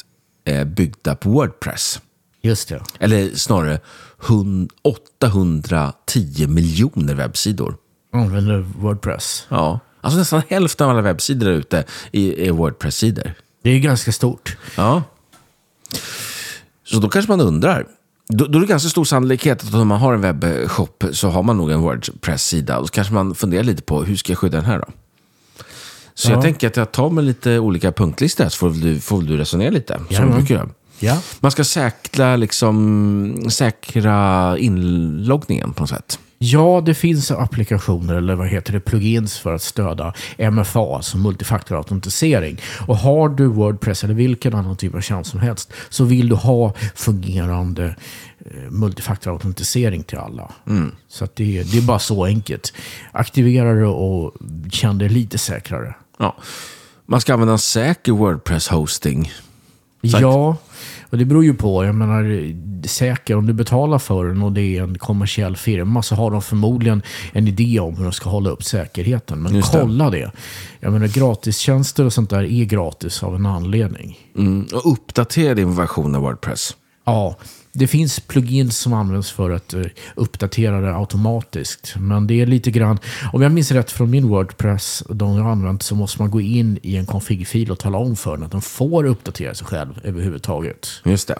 eh, 0.45 0.63
byggda 0.63 1.15
på 1.15 1.29
Wordpress. 1.29 1.99
Just 2.41 2.69
det. 2.69 2.81
Eller 2.99 3.29
snarare 3.35 3.79
hun- 4.17 4.69
810 4.83 6.47
miljoner 6.47 7.13
webbsidor. 7.13 7.75
Använder 8.13 8.57
Wordpress. 8.77 9.45
Ja. 9.49 9.79
Alltså 10.01 10.19
nästan 10.19 10.41
hälften 10.49 10.85
av 10.85 10.91
alla 10.91 11.01
webbsidor 11.01 11.45
där 11.47 11.53
ute 11.53 11.83
är, 12.11 12.51
Wordpress-sidor. 12.51 13.33
Det 13.63 13.69
är 13.69 13.79
ganska 13.79 14.11
stort. 14.11 14.57
Ja. 14.77 15.03
Så 16.85 16.99
då 16.99 17.09
kanske 17.09 17.31
man 17.31 17.41
undrar. 17.41 17.87
Då, 18.29 18.45
då 18.45 18.57
är 18.57 18.61
det 18.61 18.67
ganska 18.67 18.89
stor 18.89 19.05
sannolikhet 19.05 19.63
att 19.63 19.73
om 19.73 19.87
man 19.87 19.99
har 19.99 20.13
en 20.13 20.21
webbshop 20.21 21.03
så 21.11 21.29
har 21.29 21.43
man 21.43 21.57
nog 21.57 21.71
en 21.71 21.81
Wordpress-sida. 21.81 22.81
Så 22.81 22.87
kanske 22.87 23.13
man 23.13 23.35
funderar 23.35 23.63
lite 23.63 23.81
på 23.81 24.03
hur 24.03 24.15
ska 24.15 24.31
jag 24.31 24.37
skydda 24.39 24.57
den 24.57 24.65
här 24.65 24.79
då? 24.79 24.85
Så 26.13 26.29
Ja. 26.29 26.33
jag 26.33 26.41
tänker 26.41 26.67
att 26.67 26.77
jag 26.77 26.91
tar 26.91 27.09
med 27.09 27.23
lite 27.23 27.59
olika 27.59 27.91
punktlistor 27.91 28.43
här, 28.43 28.49
så 28.49 28.57
får 28.57 28.69
du, 28.69 28.99
får 28.99 29.21
du 29.21 29.37
resonera 29.37 29.69
lite. 29.69 29.93
Som 29.97 30.05
Jajamän. 30.09 30.31
du 30.31 30.37
brukar 30.37 30.55
göra. 30.55 30.69
Ja. 30.99 31.21
Man 31.39 31.51
ska 31.51 31.63
säkra, 31.63 32.35
liksom, 32.35 33.47
säkra 33.51 34.57
inloggningen 34.57 35.73
på 35.73 35.81
något 35.83 35.89
sätt. 35.89 36.19
Ja, 36.41 36.81
det 36.85 36.93
finns 36.93 37.31
applikationer, 37.31 38.15
eller 38.15 38.35
vad 38.35 38.47
heter 38.47 38.73
det, 38.73 38.79
plugins 38.79 39.37
för 39.37 39.53
att 39.53 39.61
stödja 39.61 40.13
MFA, 40.51 40.95
alltså 40.95 41.17
multifaktorautentisering. 41.17 42.61
Och 42.87 42.97
har 42.97 43.29
du 43.29 43.45
Wordpress 43.47 44.03
eller 44.03 44.13
vilken 44.13 44.55
annan 44.55 44.77
typ 44.77 44.95
av 44.95 45.01
tjänst 45.01 45.31
som 45.31 45.39
helst, 45.39 45.73
så 45.89 46.03
vill 46.03 46.29
du 46.29 46.35
ha 46.35 46.73
fungerande 46.95 47.95
eh, 48.45 48.71
multifaktorautentisering 48.71 50.03
till 50.03 50.17
alla. 50.17 50.51
Så 51.07 51.23
att 51.23 51.35
det, 51.35 51.63
det 51.71 51.77
är 51.77 51.81
bara 51.81 51.99
så 51.99 52.25
enkelt. 52.25 52.73
Aktivera 53.11 53.73
det 53.73 53.85
och 53.85 54.33
känn 54.71 54.97
dig 54.97 55.09
lite 55.09 55.37
säkrare. 55.37 55.95
Ja. 56.19 56.37
man 57.05 57.21
ska 57.21 57.33
använda 57.33 57.53
en 57.53 57.59
säker 57.59 58.11
WordPress-hosting. 58.11 59.31
Ja, 60.01 60.57
och 61.09 61.17
det 61.17 61.25
beror 61.25 61.43
ju 61.43 61.53
på. 61.53 61.85
Jag 61.85 61.95
menar, 61.95 62.53
säker, 62.87 63.35
om 63.35 63.47
du 63.47 63.53
betalar 63.53 63.99
för 63.99 64.25
den 64.25 64.41
och 64.41 64.51
det 64.51 64.61
är 64.61 64.83
en 64.83 64.97
kommersiell 64.97 65.55
firma 65.57 66.01
så 66.01 66.15
har 66.15 66.31
de 66.31 66.41
förmodligen 66.41 67.01
en 67.31 67.47
idé 67.47 67.79
om 67.79 67.97
hur 67.97 68.03
de 68.03 68.13
ska 68.13 68.29
hålla 68.29 68.49
upp 68.49 68.63
säkerheten. 68.63 69.41
Men 69.41 69.55
Just 69.55 69.71
det. 69.71 69.79
kolla 69.79 70.09
det. 70.09 70.31
Jag 70.79 70.93
menar, 70.93 71.07
gratistjänster 71.07 72.05
och 72.05 72.13
sånt 72.13 72.29
där 72.29 72.43
är 72.43 72.65
gratis 72.65 73.23
av 73.23 73.35
en 73.35 73.45
anledning. 73.45 74.19
Mm. 74.37 74.67
Och 74.73 74.91
uppdatera 74.91 75.53
din 75.53 75.75
version 75.75 76.15
av 76.15 76.21
WordPress. 76.21 76.75
Ja, 77.05 77.35
det 77.71 77.87
finns 77.87 78.19
plugins 78.19 78.77
som 78.77 78.93
används 78.93 79.31
för 79.31 79.49
att 79.49 79.73
eh, 79.73 79.83
uppdatera 80.15 80.81
det 80.81 80.95
automatiskt. 80.95 81.95
Men 81.97 82.27
det 82.27 82.41
är 82.41 82.45
lite 82.45 82.71
grann, 82.71 82.99
om 83.33 83.41
jag 83.41 83.51
minns 83.51 83.71
rätt 83.71 83.91
från 83.91 84.09
min 84.09 84.27
Wordpress, 84.27 85.03
de 85.09 85.37
jag 85.37 85.47
använt, 85.47 85.83
så 85.83 85.95
måste 85.95 86.21
man 86.21 86.31
gå 86.31 86.41
in 86.41 86.79
i 86.81 86.95
en 86.95 87.05
config-fil 87.05 87.71
och 87.71 87.79
tala 87.79 87.97
om 87.97 88.15
för 88.15 88.31
den 88.31 88.45
att 88.45 88.51
den 88.51 88.61
får 88.61 89.03
uppdatera 89.03 89.53
sig 89.53 89.67
själv 89.67 89.99
överhuvudtaget. 90.03 90.87
Just 91.05 91.27
det. 91.27 91.39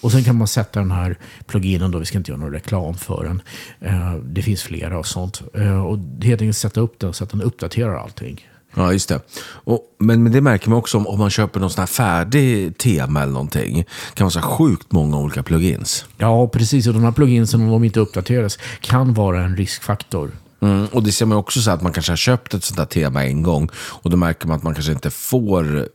Och 0.00 0.12
sen 0.12 0.24
kan 0.24 0.36
man 0.36 0.48
sätta 0.48 0.80
den 0.80 0.90
här 0.90 1.18
pluginen, 1.46 1.90
då, 1.90 1.98
vi 1.98 2.04
ska 2.04 2.18
inte 2.18 2.30
göra 2.30 2.40
någon 2.40 2.52
reklam 2.52 2.94
för 2.94 3.24
den. 3.24 3.42
Eh, 3.80 4.14
det 4.14 4.42
finns 4.42 4.62
flera 4.62 4.98
och 4.98 5.06
sånt. 5.06 5.42
Eh, 5.54 5.86
och 5.86 5.98
helt 6.22 6.40
enkelt 6.40 6.56
sätta 6.56 6.80
upp 6.80 6.98
den 6.98 7.12
så 7.12 7.24
att 7.24 7.30
den 7.30 7.42
uppdaterar 7.42 7.94
allting. 7.96 8.48
Ja, 8.74 8.92
just 8.92 9.08
det. 9.08 9.20
Och, 9.44 9.80
men, 9.98 10.22
men 10.22 10.32
det 10.32 10.40
märker 10.40 10.70
man 10.70 10.78
också 10.78 10.98
om, 10.98 11.06
om 11.06 11.18
man 11.18 11.30
köper 11.30 11.60
någon 11.60 11.70
sån 11.70 11.80
här 11.80 11.86
färdig 11.86 12.78
tema 12.78 13.22
eller 13.22 13.32
någonting. 13.32 13.76
Det 13.76 14.14
kan 14.14 14.24
vara 14.24 14.30
så 14.30 14.38
här 14.38 14.46
sjukt 14.46 14.92
många 14.92 15.18
olika 15.18 15.42
plugins. 15.42 16.04
Ja, 16.18 16.48
precis. 16.48 16.86
Och 16.86 16.94
de 16.94 17.04
här 17.04 17.12
pluginsen, 17.12 17.60
om 17.60 17.70
de 17.70 17.84
inte 17.84 18.00
uppdateras, 18.00 18.58
kan 18.80 19.14
vara 19.14 19.44
en 19.44 19.56
riskfaktor. 19.56 20.30
Mm, 20.60 20.86
och 20.86 21.02
det 21.02 21.12
ser 21.12 21.26
man 21.26 21.38
också 21.38 21.60
så 21.60 21.70
att 21.70 21.82
man 21.82 21.92
kanske 21.92 22.12
har 22.12 22.16
köpt 22.16 22.54
ett 22.54 22.64
sånt 22.64 22.78
här 22.78 22.86
tema 22.86 23.24
en 23.24 23.42
gång 23.42 23.68
och 23.76 24.10
då 24.10 24.16
märker 24.16 24.48
man 24.48 24.56
att 24.56 24.62
man 24.62 24.74
kanske 24.74 24.92
inte 24.92 25.10
får 25.10 25.64
mm, 25.68 25.88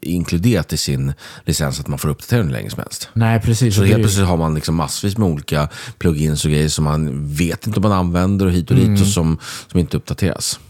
inkluderat 0.00 0.72
i 0.72 0.76
sin 0.76 1.12
licens 1.44 1.80
att 1.80 1.88
man 1.88 1.98
får 1.98 2.08
uppdatera 2.08 2.42
hur 2.42 2.50
länge 2.50 2.70
som 2.70 2.82
helst. 2.82 3.08
Nej, 3.12 3.40
precis. 3.40 3.74
Så 3.74 3.80
helt 3.82 3.98
ju- 3.98 4.02
plötsligt 4.02 4.26
har 4.26 4.36
man 4.36 4.54
liksom 4.54 4.74
massvis 4.74 5.18
med 5.18 5.28
olika 5.28 5.68
plugins 5.98 6.44
och 6.44 6.50
grejer 6.50 6.68
som 6.68 6.84
man 6.84 7.28
vet 7.34 7.66
inte 7.66 7.80
om 7.80 7.82
man 7.82 7.92
använder 7.98 8.46
och 8.46 8.52
hit 8.52 8.70
och 8.70 8.76
dit 8.76 9.00
och 9.00 9.06
som, 9.06 9.38
som 9.70 9.80
inte 9.80 9.96
uppdateras. 9.96 10.60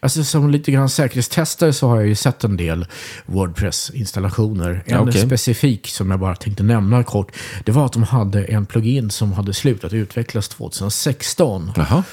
Alltså 0.00 0.24
som 0.24 0.50
lite 0.50 0.70
grann 0.70 0.88
säkerhetstestare 0.88 1.72
så 1.72 1.88
har 1.88 1.96
jag 1.96 2.06
ju 2.06 2.14
sett 2.14 2.44
en 2.44 2.56
del 2.56 2.86
WordPress-installationer. 3.26 4.82
En 4.86 4.98
okej. 4.98 5.26
specifik 5.26 5.88
som 5.88 6.10
jag 6.10 6.20
bara 6.20 6.36
tänkte 6.36 6.62
nämna 6.62 7.04
kort, 7.04 7.32
det 7.64 7.72
var 7.72 7.86
att 7.86 7.92
de 7.92 8.02
hade 8.02 8.44
en 8.44 8.66
plugin 8.66 9.10
som 9.10 9.32
hade 9.32 9.54
slutat 9.54 9.92
utvecklas 9.92 10.48
2016. 10.48 11.72
Jaha. 11.76 12.04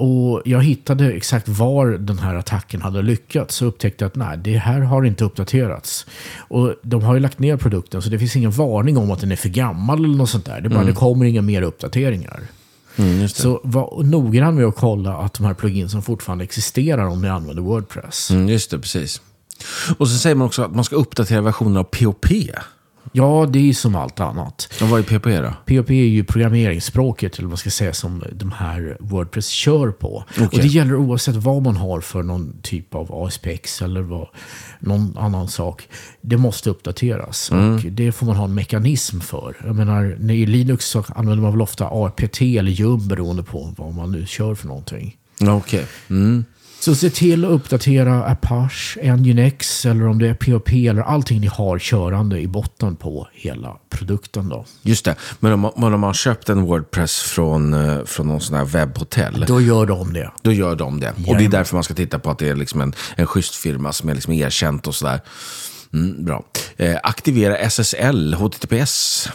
Och 0.00 0.42
jag 0.44 0.62
hittade 0.62 1.12
exakt 1.12 1.48
var 1.48 1.86
den 1.86 2.18
här 2.18 2.34
attacken 2.34 2.82
hade 2.82 3.02
lyckats 3.02 3.62
och 3.62 3.68
upptäckte 3.68 4.06
att 4.06 4.16
nej, 4.16 4.38
det 4.38 4.58
här 4.58 4.80
har 4.80 5.04
inte 5.04 5.24
uppdaterats. 5.24 6.06
Och 6.36 6.74
de 6.82 7.02
har 7.02 7.14
ju 7.14 7.20
lagt 7.20 7.38
ner 7.38 7.56
produkten 7.56 8.02
så 8.02 8.10
det 8.10 8.18
finns 8.18 8.36
ingen 8.36 8.50
varning 8.50 8.96
om 8.98 9.10
att 9.10 9.20
den 9.20 9.32
är 9.32 9.36
för 9.36 9.48
gammal 9.48 10.04
eller 10.04 10.16
något 10.16 10.30
sånt 10.30 10.44
där. 10.44 10.60
Det, 10.60 10.68
bara, 10.68 10.84
det 10.84 10.92
kommer 10.92 11.24
inga 11.24 11.42
mer 11.42 11.62
uppdateringar. 11.62 12.40
Mm. 12.98 13.28
Så 13.28 13.60
var 13.64 14.02
noggrann 14.02 14.54
med 14.54 14.64
att 14.64 14.76
kolla 14.76 15.16
att 15.16 15.34
de 15.34 15.46
här 15.46 15.54
pluginsen 15.54 16.02
fortfarande 16.02 16.44
existerar 16.44 17.06
om 17.06 17.22
ni 17.22 17.28
använder 17.28 17.62
Wordpress. 17.62 18.30
Mm, 18.30 18.48
just 18.48 18.70
det, 18.70 18.78
precis. 18.78 19.20
Och 19.98 20.08
så 20.08 20.18
säger 20.18 20.36
man 20.36 20.46
också 20.46 20.62
att 20.62 20.74
man 20.74 20.84
ska 20.84 20.96
uppdatera 20.96 21.40
versionen 21.40 21.76
av 21.76 21.84
POP. 21.84 22.26
Ja, 23.12 23.48
det 23.50 23.58
är 23.58 23.62
ju 23.62 23.74
som 23.74 23.94
allt 23.94 24.20
annat. 24.20 24.68
Och 24.82 24.88
vad 24.88 25.00
är 25.00 25.18
POP 25.18 25.24
då? 25.24 25.52
PHP 25.66 25.90
är 25.90 26.04
ju 26.04 26.24
programmeringsspråket, 26.24 27.34
eller 27.34 27.44
vad 27.44 27.50
man 27.50 27.58
ska 27.58 27.70
säga, 27.70 27.92
som 27.92 28.24
de 28.32 28.52
här 28.52 28.96
Wordpress 29.00 29.48
kör 29.48 29.90
på. 29.90 30.24
Okej. 30.30 30.46
Och 30.46 30.58
det 30.58 30.66
gäller 30.66 30.94
oavsett 30.94 31.36
vad 31.36 31.62
man 31.62 31.76
har 31.76 32.00
för 32.00 32.22
någon 32.22 32.56
typ 32.62 32.94
av 32.94 33.24
ASPX 33.24 33.82
eller 33.82 34.00
vad, 34.00 34.28
någon 34.78 35.18
annan 35.18 35.48
sak. 35.48 35.88
Det 36.20 36.36
måste 36.36 36.70
uppdateras 36.70 37.50
och 37.50 37.80
det 37.90 38.12
får 38.12 38.26
man 38.26 38.36
ha 38.36 38.44
en 38.44 38.54
mekanism 38.54 39.20
för. 39.20 39.56
Jag 39.64 39.76
menar, 39.76 40.30
i 40.30 40.46
Linux 40.46 40.86
så 40.86 41.04
använder 41.08 41.42
man 41.42 41.52
väl 41.52 41.62
ofta 41.62 41.86
APT 41.86 42.40
eller 42.40 42.80
Yum 42.80 43.08
beroende 43.08 43.42
på 43.42 43.74
vad 43.76 43.94
man 43.94 44.12
nu 44.12 44.26
kör 44.26 44.54
för 44.54 44.66
någonting. 44.66 45.16
Okej. 45.40 45.86
Mm. 46.10 46.44
Så 46.80 46.94
se 46.94 47.10
till 47.10 47.44
att 47.44 47.50
uppdatera 47.50 48.24
Apache, 48.24 49.16
Nginx 49.16 49.86
eller 49.86 50.06
om 50.06 50.18
det 50.18 50.28
är 50.28 50.34
PHP 50.34 50.86
eller 50.88 51.02
allting 51.02 51.40
ni 51.40 51.46
har 51.46 51.78
körande 51.78 52.40
i 52.40 52.46
botten 52.46 52.96
på 52.96 53.28
hela 53.32 53.76
produkten. 53.90 54.48
Då. 54.48 54.64
Just 54.82 55.04
det. 55.04 55.14
Men 55.40 55.52
om 55.52 55.60
man, 55.60 55.72
men 55.76 55.94
om 55.94 56.00
man 56.00 56.08
har 56.08 56.14
köpt 56.14 56.48
en 56.48 56.62
Wordpress 56.62 57.20
från, 57.20 57.74
eh, 57.74 58.04
från 58.04 58.28
någon 58.28 58.40
sån 58.40 58.56
här 58.56 58.64
webbhotell. 58.64 59.44
Då 59.48 59.60
gör 59.60 59.86
de 59.86 60.12
det. 60.12 60.30
Då 60.42 60.52
gör 60.52 60.76
de 60.76 61.00
det. 61.00 61.10
Och 61.10 61.14
det 61.16 61.22
är 61.22 61.32
Jajamän. 61.32 61.50
därför 61.50 61.76
man 61.76 61.84
ska 61.84 61.94
titta 61.94 62.18
på 62.18 62.30
att 62.30 62.38
det 62.38 62.48
är 62.48 62.56
liksom 62.56 62.80
en, 62.80 62.94
en 63.16 63.26
schysst 63.26 63.54
firma 63.54 63.92
som 63.92 64.08
är 64.08 64.14
liksom 64.14 64.32
erkänt 64.32 64.86
och 64.86 64.94
sådär. 64.94 65.20
Mm, 65.92 66.24
bra. 66.24 66.44
Eh, 66.76 66.96
aktivera 67.02 67.56
SSL, 67.56 68.34
HTTPS. 68.34 69.28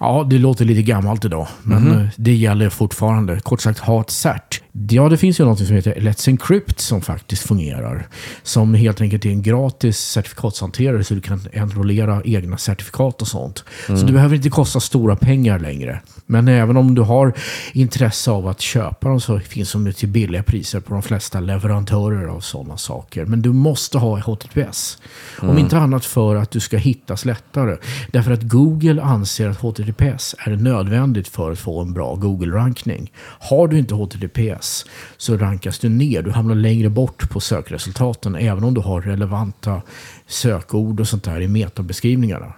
Ja, 0.00 0.26
det 0.30 0.38
låter 0.38 0.64
lite 0.64 0.82
gammalt 0.82 1.24
idag, 1.24 1.48
men 1.62 1.90
eh, 1.90 2.08
det 2.16 2.34
gäller 2.34 2.68
fortfarande. 2.68 3.40
Kort 3.40 3.60
sagt, 3.60 3.78
ha 3.78 4.00
ett 4.00 4.10
cert. 4.10 4.62
Ja, 4.72 5.08
det 5.08 5.16
finns 5.16 5.40
ju 5.40 5.44
något 5.44 5.66
som 5.66 5.76
heter 5.76 5.94
Let's 5.94 6.28
Encrypt 6.28 6.80
som 6.80 7.00
faktiskt 7.00 7.42
fungerar. 7.42 8.08
Som 8.42 8.74
helt 8.74 9.00
enkelt 9.00 9.24
är 9.24 9.30
en 9.30 9.42
gratis 9.42 9.98
certifikatshanterare 9.98 11.04
så 11.04 11.14
du 11.14 11.20
kan 11.20 11.40
enrollera 11.52 12.22
egna 12.24 12.58
certifikat 12.58 13.22
och 13.22 13.28
sånt. 13.28 13.64
Så 13.86 13.94
det 13.94 14.12
behöver 14.12 14.36
inte 14.36 14.50
kosta 14.50 14.80
stora 14.80 15.16
pengar 15.16 15.58
längre. 15.58 16.00
Men 16.26 16.48
även 16.48 16.76
om 16.76 16.94
du 16.94 17.02
har 17.02 17.32
intresse 17.72 18.30
av 18.30 18.48
att 18.48 18.60
köpa 18.60 19.08
dem 19.08 19.20
så 19.20 19.40
finns 19.40 19.72
de 19.72 19.92
till 19.92 20.08
billiga 20.08 20.42
priser 20.42 20.80
på 20.80 20.92
de 20.92 21.02
flesta 21.02 21.40
leverantörer 21.40 22.26
av 22.26 22.40
sådana 22.40 22.76
saker. 22.76 23.24
Men 23.24 23.42
du 23.42 23.52
måste 23.52 23.98
ha 23.98 24.18
HTTPS. 24.18 24.98
Om 25.40 25.58
inte 25.58 25.78
annat 25.78 26.04
för 26.04 26.36
att 26.36 26.50
du 26.50 26.60
ska 26.60 26.76
hittas 26.76 27.24
lättare. 27.24 27.76
Därför 28.12 28.32
att 28.32 28.42
Google 28.42 29.02
anser 29.02 29.48
att 29.48 29.59
HTTPS 29.60 30.34
är 30.38 30.56
nödvändigt 30.56 31.28
för 31.28 31.52
att 31.52 31.58
få 31.58 31.80
en 31.80 31.92
bra 31.92 32.14
Google-rankning. 32.14 33.12
Har 33.40 33.68
du 33.68 33.78
inte 33.78 33.94
HTTPS 33.94 34.86
så 35.16 35.36
rankas 35.36 35.78
du 35.78 35.88
ner. 35.88 36.22
Du 36.22 36.30
hamnar 36.30 36.54
längre 36.54 36.88
bort 36.88 37.30
på 37.30 37.40
sökresultaten 37.40 38.34
även 38.34 38.64
om 38.64 38.74
du 38.74 38.80
har 38.80 39.00
relevanta 39.00 39.82
sökord 40.26 41.00
och 41.00 41.08
sånt 41.08 41.24
där 41.24 41.40
i 41.40 41.48
metabeskrivningarna. 41.48 42.52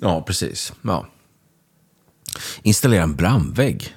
Ja, 0.00 0.22
precis. 0.26 0.72
Ja. 0.82 1.06
Installera 2.62 3.02
en 3.02 3.16
brandvägg. 3.16 3.94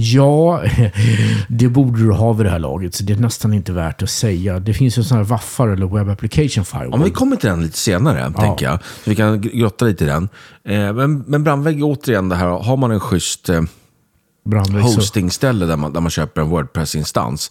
Ja, 0.00 0.62
det 1.48 1.68
borde 1.68 2.02
du 2.02 2.12
ha 2.12 2.32
vid 2.32 2.46
det 2.46 2.50
här 2.50 2.58
laget, 2.58 2.94
så 2.94 3.04
det 3.04 3.12
är 3.12 3.16
nästan 3.16 3.54
inte 3.54 3.72
värt 3.72 4.02
att 4.02 4.10
säga. 4.10 4.58
Det 4.60 4.74
finns 4.74 4.98
ju 4.98 5.02
sådana 5.02 5.24
här 5.24 5.30
waffar 5.30 5.68
eller 5.68 5.86
Web 5.86 6.08
Application 6.08 6.48
Ja, 6.56 6.64
Firewall. 6.64 6.90
men 6.98 7.04
vi 7.04 7.10
kommer 7.10 7.36
till 7.36 7.48
den 7.48 7.62
lite 7.62 7.78
senare, 7.78 8.32
tänker 8.38 8.66
jag. 8.66 8.78
Så 9.04 9.10
vi 9.10 9.16
kan 9.16 9.40
gr- 9.42 9.56
grotta 9.58 9.84
lite 9.84 10.04
i 10.04 10.06
den. 10.06 10.28
Eh, 10.64 10.92
men, 10.92 11.18
men 11.26 11.44
brandvägg, 11.44 11.84
återigen 11.84 12.28
det 12.28 12.36
här, 12.36 12.46
har 12.46 12.76
man 12.76 12.90
en 12.90 13.00
schysst 13.00 13.48
eh, 13.48 13.62
hostingställe 14.82 15.66
där 15.66 15.76
man, 15.76 15.92
där 15.92 16.00
man 16.00 16.10
köper 16.10 16.40
en 16.40 16.48
Wordpress-instans, 16.48 17.50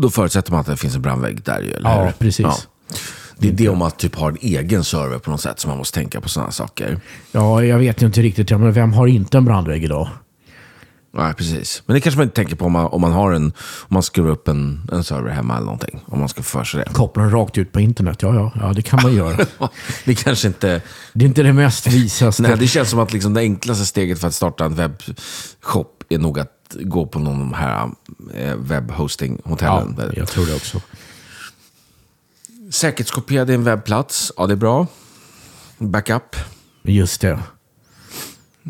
då 0.00 0.10
förutsätter 0.10 0.50
man 0.52 0.60
att 0.60 0.66
det 0.66 0.76
finns 0.76 0.94
en 0.96 1.02
brandvägg 1.02 1.42
där 1.44 1.60
ju, 1.60 1.70
eller 1.72 1.90
Ja, 1.90 2.12
precis. 2.18 2.68
Det 3.38 3.48
är 3.48 3.52
det 3.52 3.68
om 3.68 3.78
man 3.78 3.90
typ 3.90 4.14
har 4.16 4.30
en 4.30 4.38
egen 4.40 4.84
server 4.84 5.18
på 5.18 5.30
något 5.30 5.40
sätt 5.40 5.60
som 5.60 5.68
man 5.68 5.78
måste 5.78 5.98
tänka 5.98 6.20
på 6.20 6.28
sådana 6.28 6.50
saker. 6.50 7.00
Ja, 7.32 7.64
jag 7.64 7.78
vet 7.78 8.02
ju 8.02 8.06
inte 8.06 8.22
riktigt. 8.22 8.50
Ja, 8.50 8.58
men 8.58 8.72
vem 8.72 8.92
har 8.92 9.06
inte 9.06 9.38
en 9.38 9.44
brandvägg 9.44 9.84
idag? 9.84 10.08
Nej, 11.12 11.34
precis. 11.34 11.82
Men 11.86 11.94
det 11.94 12.00
kanske 12.00 12.18
man 12.18 12.24
inte 12.24 12.36
tänker 12.36 12.56
på 12.56 12.64
om 12.64 12.72
man, 12.72 12.86
om 12.86 13.00
man 13.00 13.12
har 13.12 13.32
en, 13.32 13.44
om 13.78 13.94
man 13.94 14.02
skruvar 14.02 14.30
upp 14.30 14.48
en, 14.48 14.88
en 14.92 15.04
server 15.04 15.30
hemma 15.30 15.54
eller 15.54 15.64
någonting. 15.64 16.00
Om 16.06 16.18
man 16.18 16.28
ska 16.28 16.42
få 16.42 16.58
för 16.58 16.64
sig 16.64 16.84
det. 16.84 16.92
Koppla 16.92 17.22
den 17.22 17.32
rakt 17.32 17.58
ut 17.58 17.72
på 17.72 17.80
internet. 17.80 18.22
Ja, 18.22 18.34
ja, 18.34 18.52
ja 18.60 18.72
det 18.72 18.82
kan 18.82 19.00
man 19.02 19.14
göra. 19.14 19.46
det 20.04 20.14
kanske 20.14 20.48
inte... 20.48 20.82
Det 21.12 21.24
är 21.24 21.28
inte 21.28 21.42
det 21.42 21.52
mest 21.52 21.86
visaste. 21.86 22.42
Nej, 22.42 22.56
det 22.58 22.66
känns 22.66 22.90
som 22.90 22.98
att 22.98 23.12
liksom 23.12 23.34
det 23.34 23.40
enklaste 23.40 23.86
steget 23.86 24.20
för 24.20 24.28
att 24.28 24.34
starta 24.34 24.64
en 24.64 24.74
webbshop 24.74 26.04
är 26.08 26.18
nog 26.18 26.38
att 26.38 26.76
gå 26.80 27.06
på 27.06 27.18
någon 27.18 27.32
av 27.32 27.38
de 27.38 27.52
här 27.52 27.90
eh, 28.34 28.48
ja, 28.48 28.56
webbhosting-hotellen. 28.56 30.12
jag 30.16 30.28
tror 30.28 30.46
det 30.46 30.54
också. 30.54 30.80
Säkerhetskopiera 32.70 33.44
din 33.44 33.64
webbplats. 33.64 34.32
Ja, 34.36 34.46
det 34.46 34.54
är 34.54 34.56
bra. 34.56 34.86
Backup. 35.78 36.36
Just 36.82 37.20
det. 37.20 37.38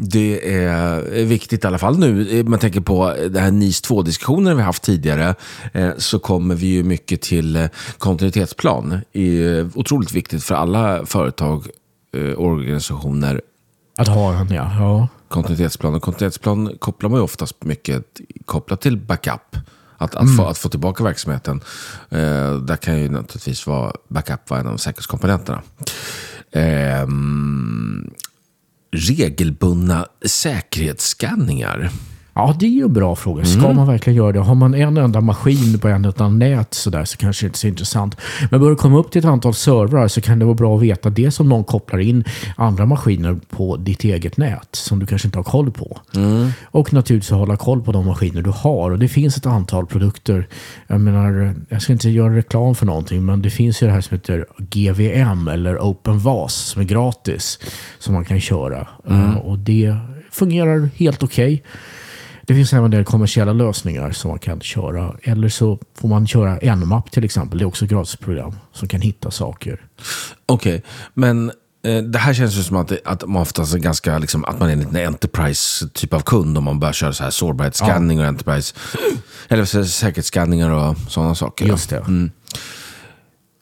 Det 0.01 0.55
är 0.55 1.25
viktigt 1.25 1.65
i 1.65 1.67
alla 1.67 1.79
fall 1.79 1.99
nu. 1.99 2.43
Man 2.45 2.59
tänker 2.59 2.81
på 2.81 3.15
det 3.31 3.41
här 3.41 3.51
NIS 3.51 3.83
2-diskussionen 3.83 4.57
vi 4.57 4.63
haft 4.63 4.83
tidigare. 4.83 5.35
eh, 5.73 5.91
Så 5.99 6.19
kommer 6.19 6.55
vi 6.55 6.67
ju 6.67 6.83
mycket 6.83 7.21
till 7.23 7.57
eh, 7.57 7.67
kontinuitetsplan. 7.99 9.01
Det 9.13 9.45
är 9.45 9.71
otroligt 9.75 10.13
viktigt 10.13 10.45
för 10.45 10.55
alla 10.55 11.07
företag 11.07 11.67
och 12.37 12.45
organisationer. 12.47 13.41
Att 13.97 14.09
ha 14.09 14.35
en, 14.35 14.49
ja. 14.55 14.73
ja. 14.79 15.09
Kontinuitetsplan. 15.29 15.95
Och 15.95 16.03
kontinuitetsplan 16.03 16.73
kopplar 16.79 17.11
man 17.11 17.19
ju 17.19 17.25
oftast 17.25 17.65
mycket 17.65 18.05
kopplat 18.45 18.81
till 18.81 18.97
backup. 18.97 19.57
Att, 20.01 20.15
att, 20.15 20.37
få, 20.37 20.45
att 20.45 20.59
få 20.59 20.69
tillbaka 20.69 21.05
verksamheten. 21.05 21.61
Eh, 22.11 22.55
där 22.55 22.77
kan 22.77 22.99
ju 23.01 23.09
naturligtvis 23.09 23.67
vara 23.67 23.93
backup 24.09 24.51
vara 24.51 24.61
en 24.61 24.67
av 24.67 24.77
säkerhetskomponenterna. 24.77 25.63
Ehm, 26.53 28.11
regelbundna 28.91 30.07
säkerhetsskanningar. 30.27 31.91
Ja, 32.39 32.55
det 32.59 32.67
är 32.67 32.71
ju 32.71 32.83
en 32.83 32.93
bra 32.93 33.17
fråga. 33.17 33.45
Ska 33.45 33.73
man 33.73 33.87
verkligen 33.87 34.17
göra 34.17 34.33
det? 34.33 34.39
Har 34.39 34.55
man 34.55 34.75
en 34.75 34.97
enda 34.97 35.21
maskin 35.21 35.79
på 35.79 35.89
en 35.89 36.05
enda 36.05 36.29
nät 36.29 36.75
så, 36.75 36.91
där, 36.91 37.05
så 37.05 37.17
kanske 37.17 37.45
det 37.45 37.49
inte 37.49 37.57
är 37.57 37.59
så 37.59 37.67
intressant. 37.67 38.17
Men 38.51 38.61
börjar 38.61 38.71
det 38.75 38.81
komma 38.81 38.99
upp 38.99 39.11
till 39.11 39.19
ett 39.19 39.25
antal 39.25 39.55
servrar 39.55 40.09
så 40.09 40.21
kan 40.21 40.39
det 40.39 40.45
vara 40.45 40.55
bra 40.55 40.77
att 40.77 40.83
veta 40.83 41.11
det 41.11 41.41
om 41.41 41.49
någon 41.49 41.65
kopplar 41.65 41.99
in 41.99 42.25
andra 42.57 42.87
maskiner 42.87 43.39
på 43.51 43.77
ditt 43.77 44.05
eget 44.05 44.37
nät 44.37 44.69
som 44.73 44.99
du 44.99 45.07
kanske 45.07 45.29
inte 45.29 45.39
har 45.39 45.45
koll 45.45 45.71
på. 45.71 45.99
Och 46.65 46.93
naturligtvis 46.93 47.31
hålla 47.31 47.57
koll 47.57 47.83
på 47.83 47.93
de 47.93 48.07
maskiner 48.07 48.43
du 48.43 48.51
har. 48.51 48.91
Och 48.91 48.99
det 48.99 49.09
finns 49.09 49.37
ett 49.37 49.47
antal 49.47 49.87
produkter. 49.87 50.49
Jag 50.87 51.01
menar, 51.01 51.55
jag 51.69 51.83
ska 51.83 51.93
inte 51.93 52.11
göra 52.11 52.37
reklam 52.37 52.75
för 52.75 52.87
någonting, 52.87 53.25
men 53.27 53.43
det 53.43 53.51
finns 53.51 53.83
ju 53.83 53.87
det 53.87 53.93
här 53.93 54.01
som 54.01 54.15
heter 54.17 54.47
GVM 54.59 55.49
eller 55.49 55.79
OpenVAS 55.79 56.55
som 56.55 56.83
är 56.83 56.87
gratis 56.87 57.59
som 57.99 58.15
man 58.15 58.25
kan 58.25 58.41
köra. 58.41 58.87
Eh, 59.11 59.37
Och 59.37 59.59
det 59.59 59.97
fungerar 60.31 60.91
helt 60.97 61.23
okej. 61.23 61.63
Det 62.49 62.55
finns 62.55 62.73
även 62.73 62.85
en 62.85 62.91
del 62.91 63.05
kommersiella 63.05 63.53
lösningar 63.53 64.13
som 64.13 64.29
man 64.31 64.39
kan 64.39 64.61
köra. 64.61 65.15
Eller 65.23 65.49
så 65.49 65.79
får 65.95 66.09
man 66.09 66.27
köra 66.27 66.75
Nmap 66.77 67.11
till 67.11 67.25
exempel. 67.25 67.59
Det 67.59 67.65
är 67.65 67.67
också 67.67 67.85
ett 67.85 67.91
gratisprogram 67.91 68.55
som 68.73 68.89
kan 68.89 69.01
hitta 69.01 69.31
saker. 69.31 69.81
Okej, 70.47 70.83
men 71.15 71.51
eh, 71.87 72.03
det 72.03 72.19
här 72.19 72.35
känns 72.35 72.55
ju 72.59 72.63
som 72.63 72.77
att, 72.77 72.93
att 73.05 73.29
man 73.29 73.43
oftast 73.43 73.75
är 73.75 73.79
ganska, 73.79 74.19
liksom, 74.19 74.45
att 74.45 74.59
man 74.61 74.69
är 74.69 74.73
en 74.73 74.79
liten 74.81 75.07
enterprise-typ 75.07 76.15
av 76.15 76.21
kund 76.21 76.59
om 76.59 76.65
man 76.65 76.81
börjar 76.81 76.93
köra 76.93 77.13
så 77.13 77.23
här 77.25 77.31
sårbarhetsscanning 77.31 78.21
och 78.21 78.27
enterprise, 78.27 78.75
eller 79.49 79.65
så- 79.65 79.85
säkerhetsscanningar 79.85 80.71
och 80.71 80.97
sådana 81.09 81.35
saker. 81.35 81.67
Just 81.67 81.91
det. 81.91 82.05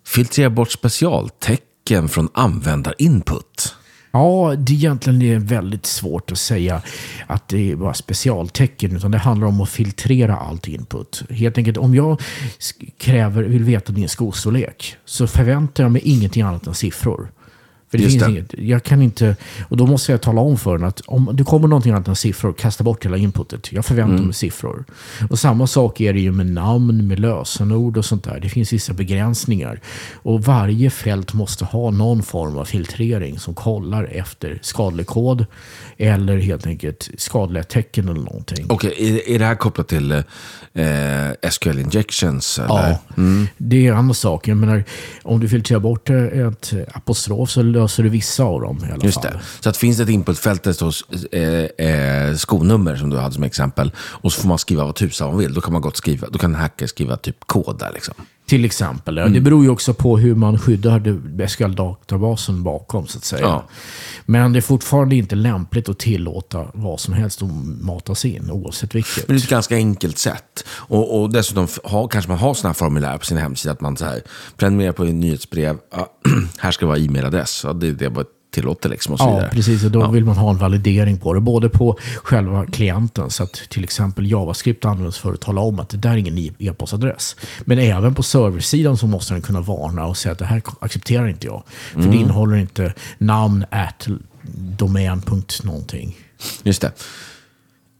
Filtrera 0.07 0.51
bort 0.51 0.71
specialtecken 0.73 2.09
från 2.09 2.29
användarinput. 2.35 3.76
Ja, 4.17 4.55
det 4.59 4.73
är 4.73 4.75
egentligen 4.75 5.23
är 5.23 5.39
väldigt 5.39 5.87
svårt 5.87 6.33
att 6.33 6.39
säga 6.39 6.83
att 7.27 7.49
det 7.49 7.73
är 7.73 7.77
bara 7.77 7.95
specialtecken. 7.95 8.97
Utan 8.97 9.11
det 9.11 9.19
handlar 9.19 9.47
om 9.47 9.61
att 9.61 9.69
filtrera 9.69 10.37
allt 10.37 10.69
input. 10.69 11.23
Helt 11.31 11.59
enkelt, 11.59 11.77
om 11.77 11.95
jag 11.95 12.23
kräver, 12.99 13.43
vill 13.43 13.65
veta 13.65 13.93
din 13.93 14.09
skostorlek 14.09 14.97
så 15.05 15.27
förväntar 15.27 15.85
jag 15.85 15.93
mig 15.93 16.03
ingenting 16.05 16.43
annat 16.43 16.67
än 16.67 16.75
siffror. 16.75 17.31
För 17.91 17.99
det 17.99 18.05
Just 18.05 18.15
finns 18.15 18.25
det. 18.25 18.31
Inget, 18.31 18.55
jag 18.59 18.83
kan 18.83 19.03
inte, 19.03 19.37
och 19.69 19.77
då 19.77 19.87
måste 19.87 20.13
jag 20.13 20.23
tala 20.23 20.41
om 20.41 20.57
för 20.59 20.79
den 20.79 20.89
att 20.89 21.01
om 21.07 21.31
det 21.33 21.45
kommer 21.45 21.69
någonting 21.69 21.93
annat 21.93 22.09
än 22.09 22.17
siffror, 22.17 22.53
kasta 22.53 22.85
bort 22.85 23.05
hela 23.05 23.17
inputet. 23.17 23.73
Jag 23.73 23.85
förväntar 23.85 24.13
Mm. 24.15 24.25
mig 24.25 24.35
siffror. 24.35 24.85
Och 25.31 25.39
samma 25.39 25.67
sak 25.67 26.01
är 26.01 26.13
det 26.13 26.21
ju 26.21 26.33
med 26.33 26.47
namn, 26.47 27.09
med 27.09 27.19
lösenord 27.21 27.97
och 27.97 28.05
sånt 28.05 28.25
där. 28.25 28.41
Det 28.41 28.49
finns 28.49 28.73
vissa 28.73 28.93
begränsningar. 28.93 29.81
Och 30.15 30.45
varje 30.45 30.91
fält 30.91 31.33
måste 31.33 31.65
ha 31.65 31.91
någon 31.91 32.23
form 32.23 32.59
av 32.59 32.65
filtrering 32.65 33.39
som 33.39 33.55
kollar 33.55 34.05
efter 34.05 34.59
skadlig 34.63 35.07
kod 35.07 35.47
eller 35.97 36.37
helt 36.39 36.67
enkelt 36.67 37.11
skadliga 37.19 37.63
tecken 37.65 38.09
eller 38.09 38.21
någonting. 38.21 38.67
Okej, 38.69 38.95
är, 38.99 39.29
är 39.35 39.39
det 39.39 39.45
här 39.45 39.55
kopplat 39.55 39.89
till 39.89 40.13
eh, 40.13 41.51
SQL 41.51 41.79
injections? 41.79 42.59
Eller? 42.59 42.69
Ja, 42.69 42.99
det 43.57 43.87
är 43.87 43.93
en 43.93 43.99
annan 43.99 44.15
sak. 44.15 44.49
Jag 44.49 44.57
menar, 44.57 44.85
om 45.23 45.41
du 45.41 45.49
filtrerar 45.49 45.81
bort 45.81 46.11
ett 46.11 46.73
apostrof 46.93 47.51
så 47.51 47.63
löser 47.77 48.03
du 48.03 48.09
vissa 48.09 48.45
av 48.45 48.61
dem 48.61 48.79
i 48.89 48.93
alla 48.93 49.05
Just 49.05 49.23
fall. 49.23 49.33
det. 49.33 49.41
Så 49.61 49.69
att 49.69 49.77
finns 49.77 49.97
det 49.97 50.03
ett 50.03 50.09
inputfält 50.09 50.63
där 50.63 50.71
det 50.71 50.75
står 50.75 50.95
eh, 51.33 51.89
eh, 51.89 52.35
skonummer 52.37 52.97
som 52.97 53.11
du 53.11 53.19
hade 53.19 53.35
som 53.35 53.43
exempel 53.45 53.93
och 53.99 54.33
så 54.33 54.41
får 54.41 54.49
man 54.49 54.59
skriva 54.59 54.85
vad 54.85 54.95
tusan 54.95 55.29
man 55.29 55.39
vill. 55.39 55.55
Då 55.55 55.61
kan 55.61 55.73
man 55.73 55.83
gott 55.83 55.97
skriva, 55.97 56.29
då 56.31 56.39
kan 56.39 56.55
en 56.55 56.61
hacker 56.61 56.87
skriva 56.87 57.17
typ 57.17 57.47
kod 57.47 57.79
där 57.79 57.91
liksom. 57.95 58.15
Till 58.47 58.65
exempel. 58.65 59.19
Mm. 59.19 59.33
Det 59.33 59.41
beror 59.41 59.65
ju 59.65 59.71
också 59.71 59.95
på 59.95 60.19
hur 60.19 60.35
man 60.35 60.59
skyddar 60.59 61.01
SQL-databasen 61.47 62.63
bakom 62.63 63.07
så 63.07 63.19
att 63.19 63.25
säga. 63.25 63.43
Ja. 63.43 63.69
Men 64.27 64.53
det 64.53 64.59
är 64.59 64.61
fortfarande 64.61 65.17
inte 65.17 65.35
lämpligt 65.35 65.89
att 65.89 65.99
tillåta 65.99 66.67
vad 66.75 67.01
som 67.01 67.15
helst 67.15 67.43
att 67.43 67.49
matas 67.81 68.25
in 68.25 68.51
oavsett 68.51 68.95
vilket. 68.95 69.29
Men 69.29 69.37
det 69.37 69.43
är 69.43 69.45
ett 69.45 69.51
ganska 69.51 69.75
enkelt 69.75 70.19
sätt. 70.19 70.65
Och, 70.69 71.21
och 71.21 71.31
dessutom 71.31 71.69
ha, 71.85 72.09
kanske 72.09 72.31
man 72.31 72.39
har 72.39 72.55
sådana 72.55 72.69
här 72.69 72.75
formulär 72.75 73.19
på 73.19 73.25
sin 73.25 73.39
hemsida. 73.39 73.73
Att 73.73 73.81
man 73.81 73.97
så 73.97 74.05
här, 74.05 74.21
prenumererar 74.57 74.93
på 74.93 75.05
en 75.05 75.21
nyhetsbrev. 75.21 75.79
Ja, 75.93 76.13
här 76.59 76.71
ska 76.71 76.87
vara 76.87 76.99
e-mailadress. 76.99 77.63
Ja, 77.65 77.73
det 77.73 77.93
det 77.93 78.11
bara 78.11 78.25
tillåter 78.61 78.89
liksom 78.89 79.13
och 79.13 79.19
så 79.19 79.25
Ja, 79.25 79.35
vidare. 79.35 79.51
precis. 79.51 79.85
Och 79.85 79.91
då 79.91 80.09
vill 80.09 80.25
man 80.25 80.37
ha 80.37 80.51
en 80.51 80.57
validering 80.59 81.19
på 81.19 81.35
det. 81.35 81.41
Både 81.41 81.69
på 81.69 81.99
själva 82.23 82.67
klienten, 82.67 83.31
så 83.31 83.43
att 83.43 83.53
till 83.69 83.85
exempel 83.85 84.31
JavaScript 84.31 84.85
används 84.85 85.19
för 85.19 85.33
att 85.33 85.41
tala 85.41 85.61
om 85.61 85.81
att 85.81 85.89
det 85.89 85.97
där 85.97 86.11
är 86.11 86.17
ingen 86.17 86.39
e-postadress. 86.59 87.37
Men 87.65 87.79
även 87.79 88.15
på 88.15 88.23
serversidan 88.23 88.97
så 88.97 89.07
måste 89.07 89.35
den 89.35 89.43
kunna 89.43 89.61
varna 89.61 90.07
och 90.07 90.17
säga 90.17 90.33
att 90.33 90.39
det 90.39 90.45
här 90.45 90.63
accepterar 90.81 91.29
inte 91.29 91.47
jag. 91.47 91.63
För 91.93 92.01
det 92.01 92.17
innehåller 92.17 92.57
inte 92.57 92.95
namn 93.19 93.65
at 93.71 94.09
domän. 94.79 95.21
punkt 95.21 95.61
någonting. 95.65 96.17
Just 96.63 96.81
det. 96.83 96.93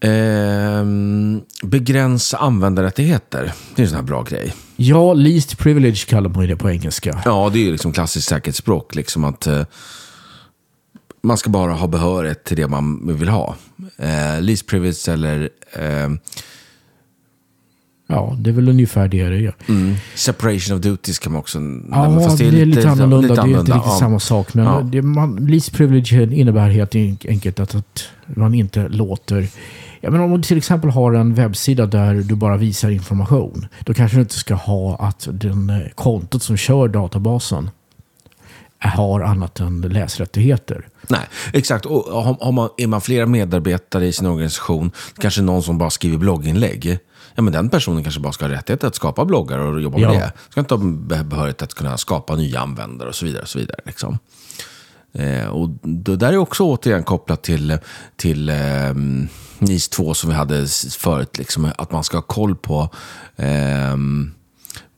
Ehm, 0.07 1.41
begränsa 1.63 2.37
användarrättigheter. 2.37 3.53
Det 3.75 3.81
är 3.81 3.83
en 3.83 3.89
sån 3.89 3.95
här 3.95 4.03
bra 4.03 4.23
grej. 4.23 4.53
Ja, 4.75 5.13
least 5.13 5.57
privilege 5.57 6.05
kallar 6.09 6.29
man 6.29 6.41
ju 6.41 6.47
det 6.47 6.55
på 6.55 6.69
engelska. 6.69 7.21
Ja, 7.25 7.49
det 7.53 7.59
är 7.59 7.63
ju 7.63 7.71
liksom 7.71 7.93
klassiskt 7.93 8.27
säkerhetsspråk. 8.27 8.95
Liksom 8.95 9.23
att 9.23 9.47
eh, 9.47 9.61
man 11.27 11.37
ska 11.37 11.49
bara 11.49 11.73
ha 11.73 11.87
behörighet 11.87 12.43
till 12.43 12.57
det 12.57 12.67
man 12.67 13.17
vill 13.17 13.29
ha. 13.29 13.55
Eh, 13.97 14.41
least 14.41 14.67
privilege 14.67 15.09
eller 15.13 15.49
eh, 15.73 16.09
Ja, 18.09 18.35
det 18.39 18.49
är 18.49 18.53
väl 18.53 18.69
ungefär 18.69 19.07
det 19.07 19.29
det 19.29 19.45
är. 19.45 19.53
mm, 19.69 19.95
separation 20.15 20.75
of 20.77 20.81
duties 20.83 21.19
kan 21.19 21.31
man 21.31 21.39
också 21.39 21.59
Ja. 21.91 22.19
Fast 22.23 22.37
det 22.37 22.47
är 22.47 22.65
lite, 22.65 22.89
annorlunda. 22.89 23.35
det 23.35 23.41
är 23.41 23.47
inte 23.47 23.59
riktigt 23.59 23.75
ja. 23.85 23.97
samma 23.99 24.19
sak. 24.19 24.53
Men 24.53 24.65
Ja. 24.65 24.81
det, 24.81 25.01
man, 25.01 25.35
least 25.35 25.73
privilege 25.73 26.23
innebär 26.33 26.69
helt 26.69 26.95
enkelt 27.25 27.59
att, 27.59 27.75
att 27.75 28.03
man 28.25 28.53
inte 28.53 28.87
låter... 28.87 29.47
Ja, 30.01 30.11
men 30.11 30.21
om 30.21 30.31
du 30.31 30.43
till 30.43 30.57
exempel 30.57 30.89
har 30.89 31.13
en 31.13 31.33
webbsida 31.33 31.85
där 31.85 32.13
du 32.13 32.35
bara 32.35 32.57
visar 32.57 32.89
information. 32.89 33.65
Då 33.79 33.93
kanske 33.93 34.17
du 34.17 34.21
inte 34.21 34.33
ska 34.35 34.55
ha 34.55 34.95
att 34.95 35.27
den 35.31 35.69
eh, 35.69 35.79
kontot 35.95 36.43
som 36.43 36.57
kör 36.57 36.87
databasen 36.87 37.69
har 38.79 39.21
annat 39.21 39.59
än 39.59 39.81
läsrättigheter. 39.81 40.87
Nej, 41.09 41.27
exakt. 41.53 41.85
Och 41.85 42.23
har, 42.23 42.37
har 42.41 42.51
man, 42.51 42.69
är 42.77 42.87
man 42.87 43.01
flera 43.01 43.25
medarbetare 43.25 44.07
i 44.07 44.11
sin 44.13 44.25
organisation, 44.27 44.91
kanske 45.19 45.41
någon 45.41 45.63
som 45.63 45.77
bara 45.77 45.89
skriver 45.89 46.17
blogginlägg. 46.17 46.99
Ja, 47.35 47.41
men 47.43 47.53
den 47.53 47.69
personen 47.69 48.03
kanske 48.03 48.21
bara 48.21 48.33
ska 48.33 48.45
ha 48.45 48.51
rättighet 48.51 48.83
att 48.83 48.95
skapa 48.95 49.25
bloggar 49.25 49.57
och 49.59 49.81
jobba 49.81 49.97
med 49.97 50.05
Ja. 50.07 50.11
det. 50.13 50.31
Ska 50.49 50.59
inte 50.59 50.73
ha 50.73 50.81
be- 50.83 51.23
behörighet 51.23 51.61
att 51.61 51.73
kunna 51.73 51.97
skapa 51.97 52.35
nya 52.35 52.59
användare 52.59 53.09
och 53.09 53.15
så 53.15 53.25
vidare. 53.25 53.41
Och 53.41 53.49
så 53.49 53.59
vidare 53.59 53.79
liksom. 53.85 54.19
eh, 55.13 55.45
och 55.47 55.69
det 55.81 56.15
där 56.15 56.33
är 56.33 56.37
också 56.37 56.63
återigen 56.63 57.03
kopplat 57.03 57.43
till, 57.43 57.77
till 58.15 58.49
eh, 58.49 58.55
NIS 59.59 59.89
2 59.89 60.13
som 60.13 60.29
vi 60.29 60.35
hade 60.35 60.67
förut. 60.97 61.37
Liksom, 61.37 61.71
att 61.77 61.91
man 61.91 62.03
ska 62.03 62.17
ha 62.17 62.21
koll 62.21 62.55
på, 62.55 62.89
eh, 63.35 63.95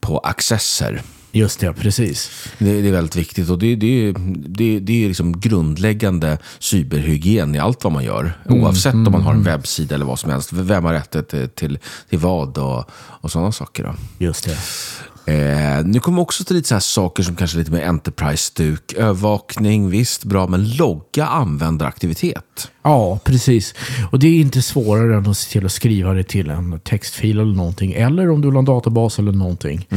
på 0.02 0.18
accesser. 0.20 1.02
Just 1.32 1.60
det, 1.60 1.74
precis. 1.74 2.32
Det, 2.58 2.82
det 2.82 2.88
är 2.88 2.92
väldigt 2.92 3.16
viktigt 3.16 3.50
och 3.50 3.60
det, 3.60 3.76
det, 3.76 4.12
det, 4.36 4.80
det 4.80 5.04
är 5.04 5.08
liksom 5.08 5.40
grundläggande 5.40 6.38
cyberhygien 6.60 7.56
i 7.56 7.60
allt 7.60 7.84
vad 7.84 7.94
man 7.94 8.04
gör. 8.04 8.34
Oavsett 8.46 8.94
om 8.94 9.12
man 9.12 9.22
har 9.22 9.34
en 9.34 9.44
webbsida 9.44 9.96
eller 9.96 10.06
vad 10.06 10.20
som 10.20 10.32
helst. 10.32 10.54
Vem 10.54 10.86
har 10.86 10.94
rätt 10.94 11.30
till, 11.30 11.50
till, 11.50 11.80
till 12.10 12.20
vad 12.20 12.58
och, 12.58 12.90
och 12.94 13.32
sådana 13.32 13.52
saker. 13.52 13.84
Då. 13.84 13.96
Just 14.26 14.46
det. 14.46 14.58
Eh, 15.30 15.86
nu 15.86 16.00
kommer 16.00 16.22
också 16.22 16.44
till 16.44 16.56
lite 16.56 16.68
så 16.68 16.76
här 16.76 16.80
saker 16.80 17.24
som 17.24 17.36
kanske 17.36 17.58
är 17.58 17.60
lite 17.60 17.72
mer 17.72 17.86
enterprise-stuk. 17.86 18.94
Övervakning, 18.94 19.90
visst, 19.90 20.24
bra, 20.24 20.48
men 20.48 20.70
logga 20.76 21.26
användaraktivitet. 21.26 22.44
Ja, 22.84 23.20
precis. 23.24 23.74
Och 24.12 24.20
det 24.20 24.28
är 24.28 24.36
inte 24.42 24.62
svårare 24.62 25.16
än 25.18 25.28
att 25.28 25.38
se 25.38 25.52
till 25.52 25.66
att 25.66 25.72
skriva 25.72 26.14
det 26.14 26.24
till 26.24 26.50
en 26.50 26.80
textfil 26.80 27.40
eller 27.40 27.54
någonting. 27.56 27.94
Eller 27.94 28.30
om 28.30 28.42
du 28.42 28.48
vill 28.48 28.54
ha 28.56 28.60
en 28.60 28.66
databas 28.66 29.20
eller 29.20 29.32
någonting. 29.32 29.88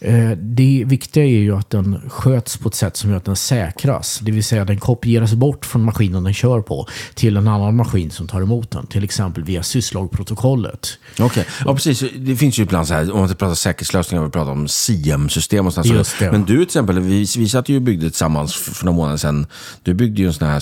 Eh, 0.00 0.30
Det 0.36 0.84
viktiga 0.86 1.24
är 1.24 1.28
ju 1.28 1.56
att 1.56 1.70
den 1.70 2.00
sköts 2.10 2.56
på 2.56 2.68
ett 2.68 2.74
sätt 2.74 2.96
som 2.96 3.10
gör 3.10 3.16
att 3.16 3.24
den 3.24 3.36
säkras. 3.36 4.18
Det 4.22 4.32
vill 4.32 4.44
säga 4.44 4.64
den 4.64 4.78
kopieras 4.78 5.34
bort 5.34 5.66
från 5.66 5.84
maskinen 5.84 6.24
den 6.24 6.34
kör 6.34 6.60
på 6.60 6.86
till 7.14 7.36
en 7.36 7.48
annan 7.48 7.76
maskin 7.76 8.10
som 8.10 8.26
tar 8.26 8.42
emot 8.42 8.70
den. 8.70 8.86
Till 8.86 9.04
exempel 9.04 9.44
via 9.44 9.62
syslog-protokollet. 9.62 10.98
Okej, 11.20 11.44
ja 11.64 11.74
precis. 11.74 12.04
Det 12.16 12.36
finns 12.36 12.58
ju 12.58 12.62
ibland 12.62 12.88
så 12.88 12.94
här, 12.94 13.12
om 13.12 13.18
man 13.18 13.28
pratar 13.28 13.54
säkerhetslösningar, 13.54 14.24
vi 14.24 14.30
pratar 14.30 14.52
om 14.52 14.68
SIEM-system 14.68 15.66
och 15.66 15.72
det. 16.18 16.32
Men 16.32 16.44
du 16.44 16.54
till 16.54 16.62
exempel, 16.62 17.00
vi, 17.00 17.26
vi 17.38 17.48
satt 17.48 17.68
ju 17.68 17.76
och 17.76 17.82
byggde 17.82 18.10
tillsammans 18.10 18.54
för 18.54 18.84
några 18.84 18.96
månader 18.96 19.16
sedan. 19.16 19.46
Du 19.82 19.94
byggde 19.94 20.22
ju 20.22 20.26
en 20.26 20.34
sån 20.34 20.48
här 20.48 20.60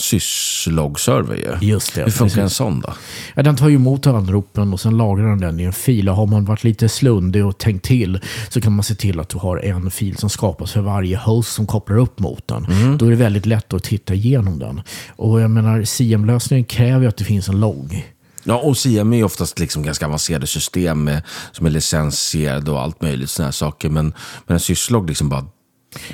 syslog-server 1.28 1.58
ju. 1.60 1.68
Just 1.68 1.94
det, 1.94 2.04
Hur 2.04 2.10
funkar 2.10 2.36
en 2.38 2.44
precis. 2.44 2.56
sån 2.56 2.80
då? 2.80 2.94
Ja, 3.34 3.42
den 3.42 3.56
tar 3.56 3.68
ju 3.68 3.74
emot 3.74 4.06
anropen 4.06 4.72
och 4.72 4.80
sen 4.80 4.96
lagrar 4.96 5.28
den 5.28 5.40
den 5.40 5.60
i 5.60 5.64
en 5.64 5.72
fil. 5.72 6.08
Och 6.08 6.16
har 6.16 6.26
man 6.26 6.44
varit 6.44 6.64
lite 6.64 6.88
slundig 6.88 7.46
och 7.46 7.58
tänkt 7.58 7.84
till 7.84 8.20
så 8.48 8.60
kan 8.60 8.72
man 8.72 8.82
se 8.82 8.94
till 8.94 9.20
att 9.20 9.28
du 9.28 9.38
har 9.38 9.56
en 9.58 9.90
fil 9.90 10.16
som 10.16 10.30
skapas 10.30 10.72
för 10.72 10.80
varje 10.80 11.16
host 11.16 11.52
som 11.52 11.66
kopplar 11.66 11.96
upp 11.96 12.18
mot 12.18 12.48
den. 12.48 12.66
Då 12.98 13.06
är 13.06 13.10
det 13.10 13.16
väldigt 13.16 13.46
lätt 13.46 13.72
att 13.72 13.84
titta 13.84 14.14
igenom 14.14 14.58
den. 14.58 14.80
Och 15.16 15.40
jag 15.40 15.50
menar, 15.50 15.84
CM-lösningen 15.84 16.64
kräver 16.64 17.00
ju 17.00 17.08
att 17.08 17.16
det 17.16 17.24
finns 17.24 17.48
en 17.48 17.60
logg. 17.60 18.06
Ja, 18.44 18.56
och 18.56 18.76
SIEM 18.76 19.12
är 19.12 19.24
oftast 19.24 19.58
liksom 19.58 19.82
ganska 19.82 20.06
avancerade 20.06 20.46
system 20.46 21.04
med, 21.04 21.22
som 21.52 21.66
är 21.66 21.70
licensierade 21.70 22.70
och 22.70 22.80
allt 22.80 23.02
möjligt 23.02 23.30
sådana 23.30 23.46
här 23.46 23.52
saker. 23.52 23.88
Men, 23.88 24.12
men 24.46 24.54
en 24.54 24.60
syslog 24.60 25.08
liksom 25.08 25.28
bara 25.28 25.44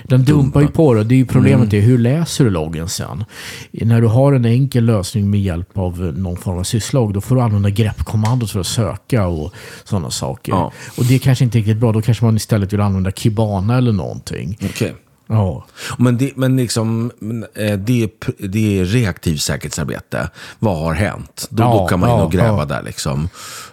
Den 0.05 0.25
dumpar 0.25 0.61
ju 0.61 0.69
på 0.69 0.95
det. 0.95 1.05
Det 1.05 1.15
är 1.15 1.17
ju 1.17 1.27
problemet 1.27 1.73
är 1.73 1.81
hur 1.81 1.99
läser 1.99 2.45
du 2.45 2.51
loggen 2.51 2.89
sen? 2.89 3.25
När 3.71 4.01
du 4.01 4.07
har 4.07 4.33
en 4.33 4.45
enkel 4.45 4.85
lösning 4.85 5.31
med 5.31 5.41
hjälp 5.41 5.79
av 5.79 6.01
någon 6.01 6.37
form 6.37 6.59
av 6.59 6.63
sysslogg, 6.63 7.15
då 7.15 7.21
får 7.21 7.37
du 7.37 7.43
använda 7.43 7.71
greppkommandot 7.71 8.51
för 8.51 8.61
att 8.61 8.67
söka 8.67 9.27
och 9.27 9.55
sådana 9.85 10.11
saker. 10.11 10.53
Ja. 10.53 10.73
Och 10.97 11.05
det 11.05 11.15
är 11.15 11.19
kanske 11.19 11.45
inte 11.45 11.59
riktigt 11.59 11.77
bra. 11.77 11.93
Då 11.93 12.03
kanske 12.03 12.25
man 12.25 12.37
istället 12.37 12.73
vill 12.73 12.81
använda 12.81 13.11
Kibana 13.11 13.79
eller 13.79 13.93
någonting. 13.93 14.59
Okej. 14.65 14.95
Ja, 15.27 15.67
Men, 15.99 16.19
det, 16.19 16.37
men 16.37 16.57
liksom, 16.57 17.13
men, 17.19 17.47
eh, 17.55 17.79
det, 17.79 18.03
är, 18.03 18.09
det 18.49 18.85
reaktivt 18.85 19.43
säkerhetsarbete. 19.43 20.31
Vad 20.59 20.79
har 20.79 20.95
hänt? 20.95 21.47
Då, 21.51 21.63
Ja, 21.63 21.73
då 21.73 21.87
kan 21.89 22.01
man 22.01 22.11
in 22.11 22.17
ja, 22.17 22.25
och 22.25 22.33
gräva 22.33 22.59
ja. 22.59 22.65
där. 22.65 22.83
Liksom. 22.83 23.29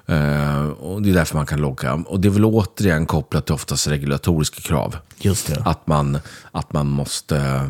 Eh, 0.05 0.63
och 0.65 1.01
det 1.01 1.09
är 1.09 1.13
därför 1.13 1.35
man 1.35 1.45
kan 1.45 1.61
logga. 1.61 1.93
Och 1.93 2.19
det 2.19 2.27
är 2.27 2.29
väl 2.29 2.45
återigen 2.45 3.05
kopplat 3.05 3.45
till 3.45 3.55
oftast 3.55 3.87
regulatoriska 3.87 4.61
krav. 4.61 4.95
just 5.17 5.47
det. 5.47 5.61
Att 5.65 5.87
man, 5.87 6.19
att 6.51 6.73
man 6.73 6.87
måste 6.87 7.69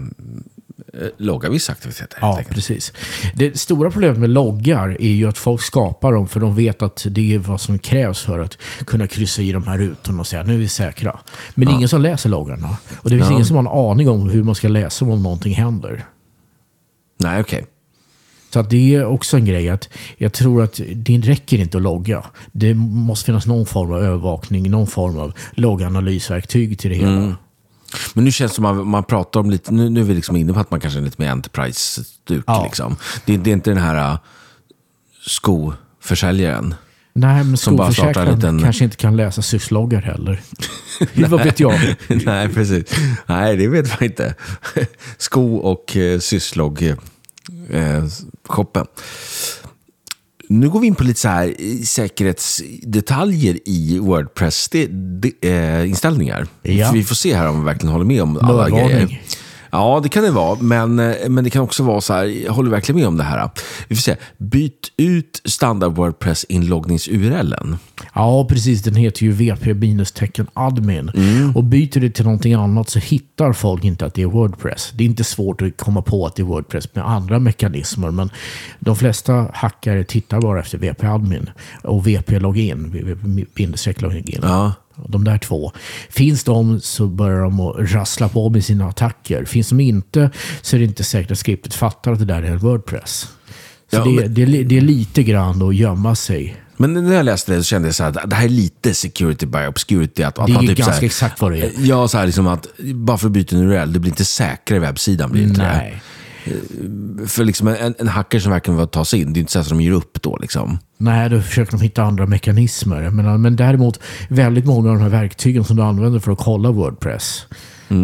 logga 1.18 1.50
vissa 1.50 1.72
aktiviteter. 1.72 2.18
Ja, 2.22 2.38
enkelt. 2.38 2.56
precis. 2.56 2.94
Det 3.36 3.60
stora 3.60 3.92
problemet 3.92 4.18
med 4.20 4.30
loggar 4.30 4.98
är 5.02 5.12
ju 5.12 5.28
att 5.30 5.38
folk 5.38 5.62
skapar 5.62 6.12
dem 6.14 6.28
för 6.28 6.40
de 6.40 6.56
vet 6.56 6.82
att 6.82 7.06
det 7.10 7.34
är 7.36 7.40
vad 7.40 7.62
som 7.62 7.80
krävs 7.80 8.22
för 8.22 8.40
att 8.40 8.58
kunna 8.86 9.08
kryssa 9.08 9.42
i 9.42 9.52
de 9.52 9.64
här 9.68 9.78
rutorna 9.78 10.20
och 10.20 10.28
säga 10.28 10.44
nu 10.44 10.54
är 10.54 10.58
vi 10.58 10.68
säkra. 10.68 11.20
Men 11.56 11.68
det 11.68 11.74
är 11.74 11.76
ingen 11.76 11.90
som 11.90 12.02
läser 12.02 12.30
loggarna. 12.30 12.78
Och 13.02 13.10
det 13.10 13.16
finns 13.18 13.30
Ja. 13.30 13.34
ingen 13.34 13.46
som 13.46 13.56
har 13.56 13.64
en 13.64 13.90
aning 13.92 14.10
om 14.10 14.30
hur 14.30 14.44
man 14.44 14.56
ska 14.56 14.68
läsa 14.68 15.06
om 15.06 15.24
någonting 15.24 15.54
händer. 15.54 16.06
Nej, 17.20 17.42
okej. 17.42 17.66
Så 18.54 18.60
att 18.60 18.70
det 18.70 18.96
är 18.96 19.06
också 19.06 19.38
en 19.38 19.46
grej 19.46 19.70
att 19.70 19.90
jag 20.18 20.34
tror 20.34 20.64
att 20.64 20.80
det 20.96 21.18
räcker 21.18 21.58
inte 21.60 21.78
att 21.78 21.84
logga. 21.84 22.26
Det 22.52 22.74
måste 22.74 23.26
finnas 23.26 23.46
någon 23.46 23.66
form 23.66 23.92
av 23.92 24.04
övervakning, 24.04 24.72
någon 24.72 24.88
form 24.88 25.18
av 25.18 25.34
logganalysverktyg 25.54 26.80
till 26.80 26.90
det 26.90 26.96
hela. 26.96 27.36
Men 28.14 28.24
nu 28.24 28.32
känns 28.32 28.52
det 28.52 28.56
som 28.56 28.66
att 28.66 28.76
man, 28.76 28.88
man 28.88 29.04
pratar 29.04 29.40
om 29.40 29.50
lite, 29.50 29.72
nu, 29.74 29.90
nu 29.90 30.00
är 30.00 30.04
vi 30.04 30.14
liksom 30.14 30.36
inne 30.36 30.54
på 30.54 30.60
att 30.60 30.72
man 30.72 30.80
kanske 30.80 31.00
är 31.00 31.04
lite 31.04 31.22
mer 31.22 31.30
enterprise-stuk. 31.32 32.44
Ja. 32.48 32.64
Liksom. 32.64 32.96
Det, 33.26 33.38
det 33.38 33.50
är 33.50 33.54
inte 33.54 33.70
den 33.72 33.84
här 33.84 34.12
uh, 34.14 34.18
skoförsäljaren. 35.28 36.76
Nej, 37.14 37.44
men 37.44 37.58
Som 37.58 37.76
bara 37.76 37.92
startar 37.94 38.08
en 38.10 38.14
skoförsäkringen 38.14 38.36
liten- 38.56 38.64
kanske 38.64 38.84
inte 38.84 38.98
kan 38.98 39.18
läsa 39.18 39.42
sysloggar 39.42 40.02
heller. 40.02 40.42
Vad 41.30 41.44
vet 41.44 41.60
jag? 41.60 41.96
Nej, 42.08 42.50
precis. 42.50 42.86
Nej, 43.26 43.58
det 43.58 43.68
vet 43.68 43.90
man 43.90 44.04
inte. 44.04 44.36
Sko 45.18 45.56
och 45.56 45.98
eh, 45.98 46.20
sysslogg 46.20 46.82
eh, 47.70 48.04
shoppen. 48.48 48.86
Nu 50.52 50.70
går 50.70 50.80
vi 50.80 50.88
in 50.88 50.96
på 50.96 51.04
lite 51.04 51.20
så 51.20 51.28
här 51.28 51.56
eh, 51.60 51.82
säkerhetsdetaljer 51.84 53.60
i 53.66 54.00
Wordpress-inställningar. 54.00 56.48
Ja. 56.62 56.92
Vi 56.94 57.04
får 57.04 57.16
se 57.16 57.36
här 57.36 57.48
om 57.48 57.60
vi 57.60 57.66
verkligen 57.66 57.92
håller 57.92 58.06
med 58.06 58.22
om 58.22 58.38
alla 58.38 58.64
Nödvarning. 58.64 58.88
grejer. 58.88 59.22
Ja, 59.72 60.00
det 60.04 60.10
kan 60.10 60.24
det 60.24 60.32
vara. 60.32 60.58
Men, 60.62 61.00
eh, 61.00 61.30
men 61.30 61.44
det 61.44 61.50
kan 61.50 61.62
också 61.62 61.84
vara 61.84 62.02
så 62.02 62.14
här, 62.14 62.24
jag 62.24 62.54
håller 62.54 62.72
verkligen 62.72 63.00
med 63.00 63.08
om 63.08 63.18
det 63.18 63.24
här. 63.24 63.50
Vi 63.88 63.96
får 63.96 64.02
se. 64.02 64.16
Byt 64.38 64.92
ut 64.98 65.42
standard 65.46 65.94
Wordpress-inloggnings-URLen. 65.98 67.78
Ja, 68.14 68.46
precis. 68.50 68.84
Den 68.84 68.96
heter 68.96 69.24
ju 69.24 69.32
VP 69.32 69.72
admin. 70.54 71.10
Mm. 71.10 71.56
Och 71.56 71.64
byter 71.64 72.00
du 72.00 72.10
till 72.10 72.26
någonting 72.26 72.54
annat 72.54 72.90
så 72.90 73.00
hittar 73.00 73.54
folk 73.54 73.84
inte 73.84 74.06
att 74.06 74.14
det 74.14 74.22
är 74.22 74.26
Wordpress. 74.26 74.92
Det 74.94 75.04
är 75.04 75.06
inte 75.06 75.24
svårt 75.24 75.62
att 75.62 75.78
komma 75.78 76.02
på 76.02 76.26
att 76.26 76.36
det 76.36 76.42
är 76.42 76.46
Wordpress 76.46 76.96
med 76.96 77.10
andra 77.10 77.40
mekanismer. 77.40 78.12
Men 78.12 78.30
de 78.80 78.96
flesta 78.96 79.48
hackare 79.54 80.04
tittar 80.04 80.42
bara 80.42 80.60
efter 80.60 80.78
VP 80.78 81.08
admin 81.08 81.50
och 81.84 82.08
VP 82.08 82.40
login. 82.40 83.48
Bindestreck 83.56 84.02
login. 84.02 84.40
Ja. 84.42 84.74
De 85.08 85.24
där 85.24 85.38
två. 85.38 85.72
Finns 86.10 86.44
de 86.44 86.80
så 86.82 87.08
börjar 87.08 87.42
de 87.42 87.60
att 87.60 87.76
rassla 87.92 88.30
på 88.30 88.50
med 88.50 88.66
sina 88.66 88.88
attacker. 88.88 89.46
Finns 89.46 89.70
de 89.70 89.80
inte 89.80 90.30
så 90.62 90.76
är 90.76 90.80
det 90.80 90.86
inte 90.86 91.04
säkert 91.04 91.32
att 91.32 91.40
skriptet 91.40 91.74
fattar 91.74 92.12
att 92.12 92.20
det 92.20 92.26
där 92.26 92.44
är 92.44 92.56
Wordpress. 92.56 93.28
Så 93.92 93.98
Ja, 93.98 94.04
det, 94.04 94.12
men- 94.12 94.34
det, 94.34 94.64
det 94.64 94.78
är 94.78 94.82
lite 94.82 95.24
grann 95.24 95.62
att 95.62 95.76
gömma 95.76 96.16
sig. 96.16 96.56
Men 96.78 96.94
när 96.94 97.14
jag 97.14 97.26
läste 97.26 97.52
det 97.52 97.58
så 97.58 97.64
kände 97.64 97.88
jag 97.88 97.96
så 97.96 98.04
här, 98.04 98.10
att 98.10 98.30
det 98.30 98.36
här 98.36 98.46
är 98.46 98.50
lite 98.50 98.94
security 98.94 99.46
by 99.46 99.58
obscurity. 99.68 100.24
Att, 100.24 100.40
att 100.40 100.48
Det 100.48 100.54
är 100.54 100.60
typ 100.60 100.78
ganska 100.78 100.92
här, 100.94 101.04
exakt 101.04 101.42
vad 101.42 101.52
det 101.52 101.58
är. 101.58 101.72
Ja, 101.78 102.08
så 102.08 102.18
här 102.18 102.26
liksom 102.26 102.48
att 102.48 102.68
bara 102.96 103.18
för 103.18 103.28
att 103.28 103.32
byta 103.32 103.56
en 103.56 103.62
URL, 103.62 103.94
det 103.94 104.00
blir 104.00 104.12
inte 104.12 104.26
säkrare 104.26 104.80
webbsidan. 104.80 105.32
Blir 105.32 105.44
inte 105.44 105.62
Nej. 105.62 105.92
det. 105.92 106.02
För 107.28 107.44
liksom 107.44 107.68
en, 107.68 107.96
en 108.00 108.08
hacker 108.08 108.40
som 108.40 108.52
verkligen 108.52 108.78
vill 108.78 108.88
ta 108.88 109.06
sig 109.06 109.22
in, 109.22 109.34
det 109.34 109.40
är 109.40 109.42
inte 109.42 109.52
så 109.52 109.60
att 109.60 109.70
de 109.70 109.82
ger 109.82 109.92
upp 109.92 110.22
då. 110.22 110.38
Liksom. 110.38 110.80
Nej, 110.98 111.30
då 111.30 111.42
försöker 111.42 111.72
de 111.72 111.82
hitta 111.82 112.04
andra 112.04 112.26
mekanismer. 112.26 113.10
Men, 113.10 113.42
men 113.42 113.56
däremot, 113.56 114.00
väldigt 114.30 114.66
många 114.66 114.90
av 114.90 114.96
de 114.96 115.02
här 115.02 115.10
verktygen 115.10 115.64
som 115.64 115.76
du 115.76 115.84
använder 115.84 116.20
för 116.20 116.32
att 116.32 116.40
kolla 116.40 116.72
Wordpress. 116.72 117.46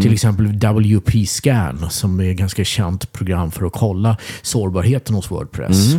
Till 0.01 0.13
exempel 0.13 0.47
WP-scan 0.47 1.89
som 1.89 2.19
är 2.19 2.31
ett 2.31 2.37
ganska 2.37 2.63
känt 2.63 3.13
program 3.13 3.51
för 3.51 3.65
att 3.65 3.73
kolla 3.73 4.17
sårbarheten 4.41 5.15
hos 5.15 5.31
Wordpress. 5.31 5.95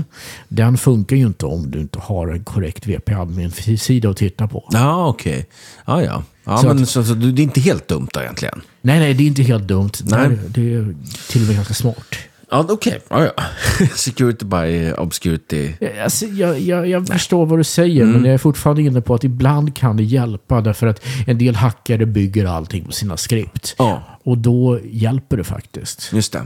Den 0.48 0.79
funkar 0.79 1.16
ju 1.16 1.27
inte 1.27 1.46
om 1.46 1.70
du 1.70 1.81
inte 1.81 1.98
har 1.98 2.29
en 2.29 2.44
korrekt 2.44 2.87
WP-admin-sida 2.87 4.11
att 4.11 4.16
titta 4.16 4.48
på. 4.48 4.68
Ja, 4.72 5.07
okej. 5.09 5.46
Ja, 5.87 6.03
ja. 6.03 6.22
Ja 6.48 6.58
Så 6.58 6.66
men, 6.68 6.82
att- 6.82 6.88
så, 6.88 7.04
så, 7.04 7.14
det 7.14 7.42
är 7.42 7.44
inte 7.44 7.61
helt 7.61 7.88
dumt 7.88 8.08
då 8.12 8.20
egentligen. 8.20 8.61
Nej, 8.82 8.98
nej, 9.00 9.14
det 9.14 9.22
är 9.22 9.26
inte 9.26 9.42
helt 9.42 9.68
dumt. 9.68 9.90
Nej. 10.04 10.28
Nej. 10.28 10.38
Det 10.48 10.74
är 10.74 10.94
till 11.28 11.40
och 11.42 11.46
med 11.46 11.56
ganska 11.56 11.74
smart. 11.74 12.14
Ja, 12.50 12.66
okej. 12.68 13.00
Ja, 13.08 13.24
ja. 13.37 13.42
security 13.94 14.44
by 14.44 14.92
obscurity. 14.92 15.72
Alltså, 16.02 16.26
jag, 16.26 16.61
jag, 16.61 16.88
jag 16.88 17.06
förstår 17.06 17.46
vad 17.46 17.58
du 17.58 17.64
säger, 17.64 18.04
men 18.04 18.24
jag 18.24 18.34
är 18.34 18.38
fortfarande 18.38 18.82
inne 18.82 19.00
på 19.00 19.14
att 19.14 19.24
ibland 19.24 19.76
kan 19.76 19.96
det 19.96 20.02
hjälpa. 20.02 20.61
Därför 20.61 20.87
att 20.87 21.00
en 21.26 21.38
del 21.38 21.54
hackare 21.56 22.06
bygger 22.06 22.44
allting 22.46 22.84
på 22.84 22.92
sina 22.92 23.16
skript. 23.16 23.74
Ja. 23.78 24.02
Och 24.22 24.38
då 24.38 24.80
hjälper 24.84 25.37
det 25.37 25.44
faktiskt. 25.44 26.11
Just 26.12 26.32
det. 26.32 26.42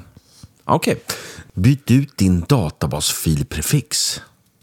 Okej. 0.65 0.97
Byt 1.55 1.91
ut 1.91 2.17
din 2.17 2.45
databasfilprefix. 2.49 4.21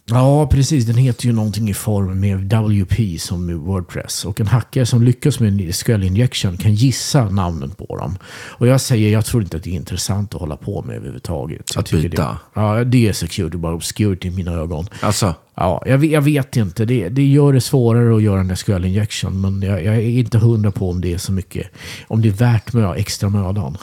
Ja, 0.10 0.48
precis. 0.48 0.86
Den 0.86 0.98
heter 0.98 1.26
ju 1.26 1.32
någonting 1.34 1.70
i 1.70 1.74
form 1.74 2.20
med 2.20 2.38
WP 2.54 3.20
som 3.20 3.60
Wordpress. 3.66 4.26
Och 4.26 4.40
en 4.42 4.48
hackare 4.48 4.86
som 4.86 5.04
lyckas 5.04 5.40
med 5.40 5.62
en 5.62 5.74
SQL 5.74 6.04
injection 6.04 6.58
kan 6.58 6.74
gissa 6.74 7.30
namnen 7.30 7.70
på 7.70 7.98
dem. 7.98 8.18
Och 8.32 8.68
jag 8.68 8.82
säger, 8.82 9.10
jag 9.12 9.26
tror 9.26 9.44
inte 9.44 9.58
att 9.58 9.64
det 9.64 9.70
är 9.70 9.74
intressant 9.76 10.34
att 10.36 10.40
hålla 10.42 10.58
på 10.58 10.82
med 10.82 10.96
överhuvudtaget. 10.96 11.78
Att 11.78 11.92
byta? 11.92 12.24
Det, 12.24 12.38
ja, 12.62 12.84
det 12.84 13.08
är 13.08 13.14
security 13.14 13.58
by 13.58 13.68
obscurity 13.68 14.28
i 14.28 14.32
mina 14.32 14.52
ögon. 14.52 14.86
Alltså, 15.02 15.36
Ja, 15.56 15.84
jag, 15.86 15.98
vet- 15.98 16.12
jag 16.12 16.22
vet 16.22 16.56
inte. 16.58 16.86
Det, 16.86 17.10
det 17.10 17.24
gör 17.26 17.54
det 17.54 17.62
svårare 17.62 18.16
att 18.16 18.24
göra 18.24 18.40
en 18.40 18.56
SQL 18.58 18.86
injection. 18.86 19.42
Men 19.42 19.62
jag, 19.62 19.84
jag 19.86 19.96
är 19.96 20.02
inte 20.02 20.38
hundra 20.38 20.72
på 20.72 20.90
om 20.90 21.02
det 21.02 21.14
är 21.14 21.18
så 21.18 21.32
mycket. 21.32 21.68
Om 22.08 22.22
det 22.22 22.28
är 22.30 22.34
värt 22.34 22.98
extra 23.00 23.30
mödan. 23.30 23.78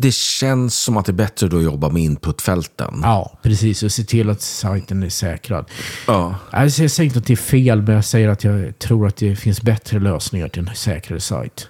Det 0.00 0.14
känns 0.14 0.78
som 0.78 0.96
att 0.96 1.06
det 1.06 1.10
är 1.10 1.14
bättre 1.14 1.46
att 1.46 1.62
jobba 1.62 1.88
med 1.88 2.02
inputfälten. 2.02 3.00
Ja, 3.02 3.38
precis. 3.42 3.82
Och 3.82 3.92
se 3.92 4.04
till 4.04 4.30
att 4.30 4.40
sajten 4.40 5.02
är 5.02 5.08
säkrad. 5.08 5.70
Ja. 6.06 6.34
Alltså, 6.50 6.82
jag 6.82 6.90
säger 6.90 7.06
inte 7.06 7.18
att 7.18 7.26
det 7.26 7.32
är 7.32 7.36
fel, 7.36 7.82
men 7.82 7.94
jag 7.94 8.04
säger 8.04 8.28
att 8.28 8.44
jag 8.44 8.78
tror 8.78 9.06
att 9.06 9.16
det 9.16 9.36
finns 9.36 9.62
bättre 9.62 9.98
lösningar 9.98 10.48
till 10.48 10.68
en 10.68 10.74
säkrare 10.74 11.20
sajt. 11.20 11.68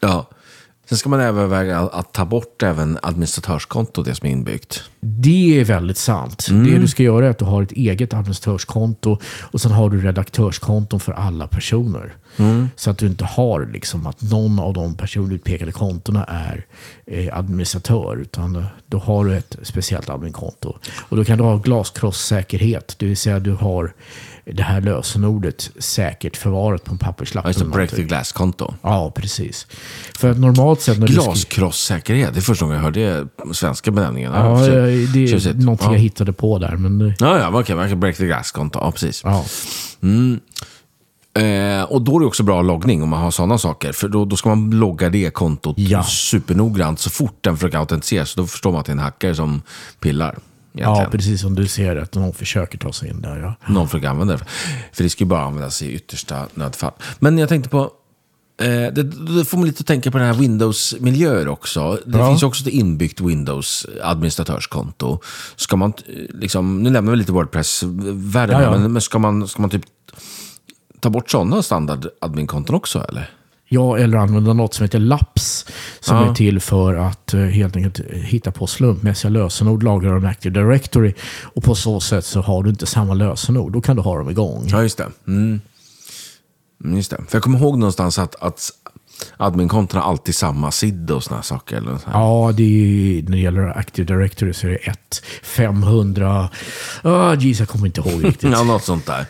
Ja. 0.00 0.30
Sen 0.90 0.98
ska 0.98 1.08
man 1.08 1.20
överväga 1.20 1.78
att 1.78 2.12
ta 2.12 2.24
bort 2.24 2.62
även 2.62 2.98
administratörskonto, 3.02 4.02
det 4.02 4.14
som 4.14 4.28
är 4.28 4.32
inbyggt. 4.32 4.82
Det 5.00 5.60
är 5.60 5.64
väldigt 5.64 5.96
sant. 5.96 6.46
Det 6.48 6.78
du 6.78 6.88
ska 6.88 7.02
göra 7.02 7.26
är 7.26 7.30
att 7.30 7.38
du 7.38 7.44
har 7.44 7.62
ett 7.62 7.72
eget 7.72 8.14
administratörskonto 8.14 9.18
och 9.40 9.60
sen 9.60 9.72
har 9.72 9.90
du 9.90 10.00
redaktörskonton 10.00 11.00
för 11.00 11.12
alla 11.12 11.46
personer. 11.46 12.14
Så 12.76 12.90
att 12.90 12.98
du 12.98 13.06
inte 13.06 13.24
har 13.24 13.68
liksom 13.72 14.06
att 14.06 14.22
någon 14.22 14.58
av 14.58 14.72
de 14.72 14.94
personutpekade 14.94 15.72
kontona 15.72 16.24
är 16.24 16.66
eh, 17.06 17.38
administratör, 17.38 18.16
utan 18.16 18.64
då 18.86 18.98
har 18.98 19.24
du 19.24 19.36
ett 19.36 19.56
speciellt 19.62 20.08
adminkonto. 20.08 20.74
Och 21.08 21.16
då 21.16 21.24
kan 21.24 21.38
du 21.38 21.44
ha 21.44 21.56
glaskrosssäkerhet, 21.56 22.94
det 22.98 23.06
vill 23.06 23.16
säga 23.16 23.40
du 23.40 23.52
har 23.52 23.92
det 24.44 24.62
här 24.62 24.80
lösenordet 24.80 25.70
säkert 25.78 26.36
förvarat 26.36 26.84
på 26.84 26.92
en 26.92 26.98
papperslapp. 26.98 27.44
Ja, 27.44 27.50
eller 27.50 27.64
break 27.64 27.90
the 27.90 28.02
glass-konto. 28.02 28.74
Ja, 28.82 29.12
precis. 29.16 29.66
För 30.18 30.30
att 30.30 30.38
normalt 30.38 30.80
sett. 30.80 30.98
Glaskrosssäkerhet, 30.98 32.34
det 32.34 32.40
är 32.40 32.42
första 32.42 32.64
gången 32.64 32.76
jag 32.76 32.84
hörde 32.84 33.00
det, 33.44 33.54
svenska 33.54 33.90
benämningen. 33.90 34.32
Ja, 34.32 34.58
för 34.58 34.64
sig. 34.66 35.06
det 35.06 35.22
är 35.24 35.26
Tjusigt. 35.26 35.56
någonting 35.58 35.86
ja. 35.88 35.92
jag 35.94 36.00
hittade 36.00 36.32
på 36.32 36.58
där. 36.58 36.76
Men, 36.76 37.00
eh, 37.00 37.14
Ja, 37.18 37.38
ja, 37.38 37.60
okej, 37.60 37.76
man 37.76 37.88
kan 37.88 38.00
break 38.00 38.16
the 38.16 38.26
glass-konto, 38.26 38.78
ja 38.82 38.92
precis. 38.92 39.22
ja. 39.24 39.44
Eh, 41.34 41.82
och 41.82 42.02
då 42.02 42.16
är 42.16 42.20
det 42.20 42.26
också 42.26 42.42
bra 42.42 42.62
loggning 42.62 43.02
om 43.02 43.08
man 43.08 43.20
har 43.22 43.30
sådana 43.30 43.58
saker. 43.58 43.92
För 43.92 44.08
då, 44.08 44.24
då 44.24 44.36
ska 44.36 44.48
man 44.48 44.70
logga 44.70 45.08
det 45.08 45.30
kontot 45.30 45.74
Ja. 45.78 46.02
supernoggrant 46.02 47.00
så 47.00 47.10
fort 47.10 47.38
den 47.40 47.56
försöker 47.56 47.78
autentisera. 47.78 48.26
Så 48.26 48.40
då 48.40 48.46
förstår 48.46 48.70
man 48.72 48.80
att 48.80 48.86
det 48.86 48.90
är 48.90 48.94
en 48.94 48.98
hackare 48.98 49.34
som 49.34 49.62
pillar. 50.00 50.38
Ja, 50.72 50.82
egentligen. 50.82 51.10
precis 51.10 51.40
som 51.40 51.54
du 51.54 51.68
ser 51.68 51.96
att 51.96 52.14
någon 52.14 52.32
försöker 52.34 52.78
ta 52.78 52.92
sig 52.92 53.08
in 53.10 53.20
där. 53.20 53.38
Ja. 53.38 53.54
Någon 53.72 53.88
försöker 53.88 54.08
använda 54.08 54.36
det. 54.36 54.44
För 54.92 55.02
det 55.02 55.10
ska 55.10 55.24
ju 55.24 55.28
bara 55.28 55.42
användas 55.44 55.82
i 55.82 55.92
yttersta 55.92 56.46
nödfall. 56.54 56.92
Men 57.18 57.38
jag 57.38 57.48
tänkte 57.48 57.70
på, 57.70 57.80
eh, 58.62 58.66
det, 58.68 59.02
det 59.02 59.44
får 59.44 59.56
man 59.58 59.66
lite 59.66 59.80
att 59.80 59.86
tänka 59.86 60.10
på 60.10 60.18
den 60.18 60.26
här 60.26 60.34
Windows-miljöer 60.34 61.48
också. 61.48 61.98
Det 62.06 62.18
Ja. 62.18 62.28
finns 62.28 62.42
också 62.42 62.62
ett 62.62 62.72
inbyggt 62.74 63.20
Windows-administratörskonto. 63.20 65.18
Ska 65.56 65.76
man, 65.76 65.92
liksom, 66.28 66.82
nu 66.82 66.90
lämnar 66.90 67.12
vi 67.12 67.18
lite 67.18 67.32
WordPress-världen, 67.32 68.56
Ja, 68.60 68.62
ja. 68.62 68.70
men, 68.78 68.92
men 68.92 69.02
ska 69.02 69.18
man, 69.18 69.48
ska 69.48 69.62
man 69.62 69.70
typ 69.70 69.82
ta 71.00 71.10
bort 71.10 71.30
sådana 71.30 71.62
standard-admin-konton 71.62 72.76
också 72.76 73.04
eller? 73.08 73.30
Ja, 73.72 73.98
eller 73.98 74.18
använda 74.18 74.52
något 74.52 74.74
som 74.74 74.84
heter 74.84 74.98
LAPS. 74.98 75.66
Som 76.00 76.16
Ja. 76.16 76.30
är 76.30 76.34
till 76.34 76.60
för 76.60 76.94
att 76.94 77.34
eh, 77.34 77.40
helt 77.40 77.76
enkelt 77.76 78.00
hitta 78.12 78.50
på 78.52 78.66
slumpmässiga 78.66 79.30
lösenord, 79.30 79.82
lagra 79.82 80.12
dem 80.14 80.24
i 80.24 80.28
Active 80.28 80.60
Directory. 80.60 81.14
Och 81.42 81.64
på 81.64 81.74
så 81.74 82.00
sätt 82.00 82.24
så 82.24 82.40
har 82.40 82.62
du 82.62 82.70
inte 82.70 82.86
samma 82.86 83.14
lösenord. 83.14 83.72
Då 83.72 83.80
kan 83.80 83.96
du 83.96 84.02
ha 84.02 84.18
dem 84.18 84.30
igång. 84.30 84.64
Ja, 84.68 84.82
just 84.82 84.98
det. 84.98 85.06
Mm. 85.26 85.60
Mm, 86.84 86.96
Just 86.96 87.10
det. 87.10 87.16
För 87.28 87.36
jag 87.36 87.42
kommer 87.42 87.58
ihåg 87.58 87.78
någonstans 87.78 88.18
att, 88.18 88.34
att 88.42 88.70
adminkontona 89.36 90.02
alltid 90.02 90.34
samma 90.34 90.70
sida 90.70 91.14
och 91.14 91.22
här 91.30 91.42
saker. 91.42 91.76
Eller 91.76 91.98
så. 91.98 92.04
Ja, 92.12 92.52
det 92.56 92.62
är, 92.62 93.22
när 93.22 93.30
det 93.30 93.38
gäller 93.38 93.78
Active 93.78 94.14
Directory 94.14 94.52
så 94.52 94.66
är 94.66 94.70
det 94.70 94.76
1, 94.76 95.22
500... 95.42 96.48
Ah, 97.02 97.34
jeez, 97.34 97.58
jag 97.58 97.68
kommer 97.68 97.86
inte 97.86 98.00
ihåg 98.00 98.24
riktigt. 98.24 98.52
Ja, 98.52 98.62
något 98.62 98.84
sånt 98.84 99.06
där. 99.06 99.26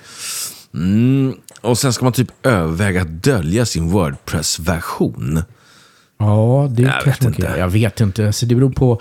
Mm. 0.75 1.35
Och 1.61 1.79
sen 1.79 1.93
ska 1.93 2.05
man 2.05 2.13
typ 2.13 2.47
överväga 2.47 3.03
att 3.03 3.23
dölja 3.23 3.67
sin 3.67 3.89
Wordpress-version. 3.91 5.43
Ja, 6.19 6.69
det 6.71 6.83
Jag 6.83 6.93
kanske 6.93 7.11
vet 7.11 7.23
man 7.23 7.33
kan 7.33 7.41
inte. 7.43 7.43
göra. 7.43 7.59
Jag 7.59 7.69
vet 7.69 8.01
inte. 8.01 8.27
Alltså, 8.27 8.47
det 8.47 8.55
beror 8.55 8.71
på... 8.71 9.01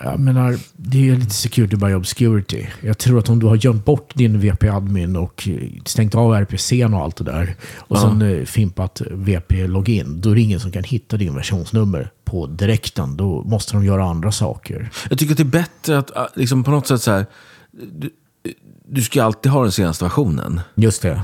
Jag 0.00 0.20
menar, 0.20 0.56
det 0.76 1.08
är 1.08 1.16
lite 1.16 1.34
security 1.34 1.76
by 1.76 1.94
obscurity. 1.94 2.66
Jag 2.80 2.98
tror 2.98 3.18
att 3.18 3.28
om 3.28 3.38
du 3.38 3.46
har 3.46 3.56
gömt 3.56 3.84
bort 3.84 4.14
din 4.14 4.40
VP-admin 4.40 5.16
och 5.16 5.48
eh, 5.48 5.68
stängt 5.84 6.14
av 6.14 6.32
RPCn 6.34 6.94
och 6.94 7.00
allt 7.02 7.16
det 7.16 7.24
där 7.24 7.56
och 7.78 7.96
Ja. 7.96 8.00
sen 8.00 8.22
eh, 8.22 8.44
fimpat 8.44 9.02
VP-login, 9.10 10.20
då 10.20 10.30
är 10.30 10.34
det 10.34 10.40
ingen 10.40 10.60
som 10.60 10.72
kan 10.72 10.84
hitta 10.84 11.16
din 11.16 11.34
versionsnummer 11.34 12.10
på 12.24 12.46
direkten. 12.46 13.16
Då 13.16 13.42
måste 13.42 13.72
de 13.72 13.84
göra 13.84 14.04
andra 14.04 14.32
saker. 14.32 14.90
Jag 15.10 15.18
tycker 15.18 15.32
att 15.32 15.36
det 15.38 15.42
är 15.42 15.44
bättre 15.44 15.98
att 15.98 16.16
ah, 16.16 16.28
liksom 16.34 16.64
på 16.64 16.70
något 16.70 16.86
sätt 16.86 17.02
så 17.02 17.10
här. 17.10 17.26
Du, 18.90 19.02
ska 19.02 19.24
alltid 19.24 19.52
ha 19.52 19.62
den 19.62 19.72
senaste 19.72 20.04
versionen. 20.04 20.60
Just 20.74 21.02
det. 21.02 21.22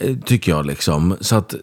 eh, 0.00 0.16
Tycker 0.26 0.52
jag 0.52 0.66
liksom. 0.66 1.16
Så 1.20 1.36
att 1.36 1.54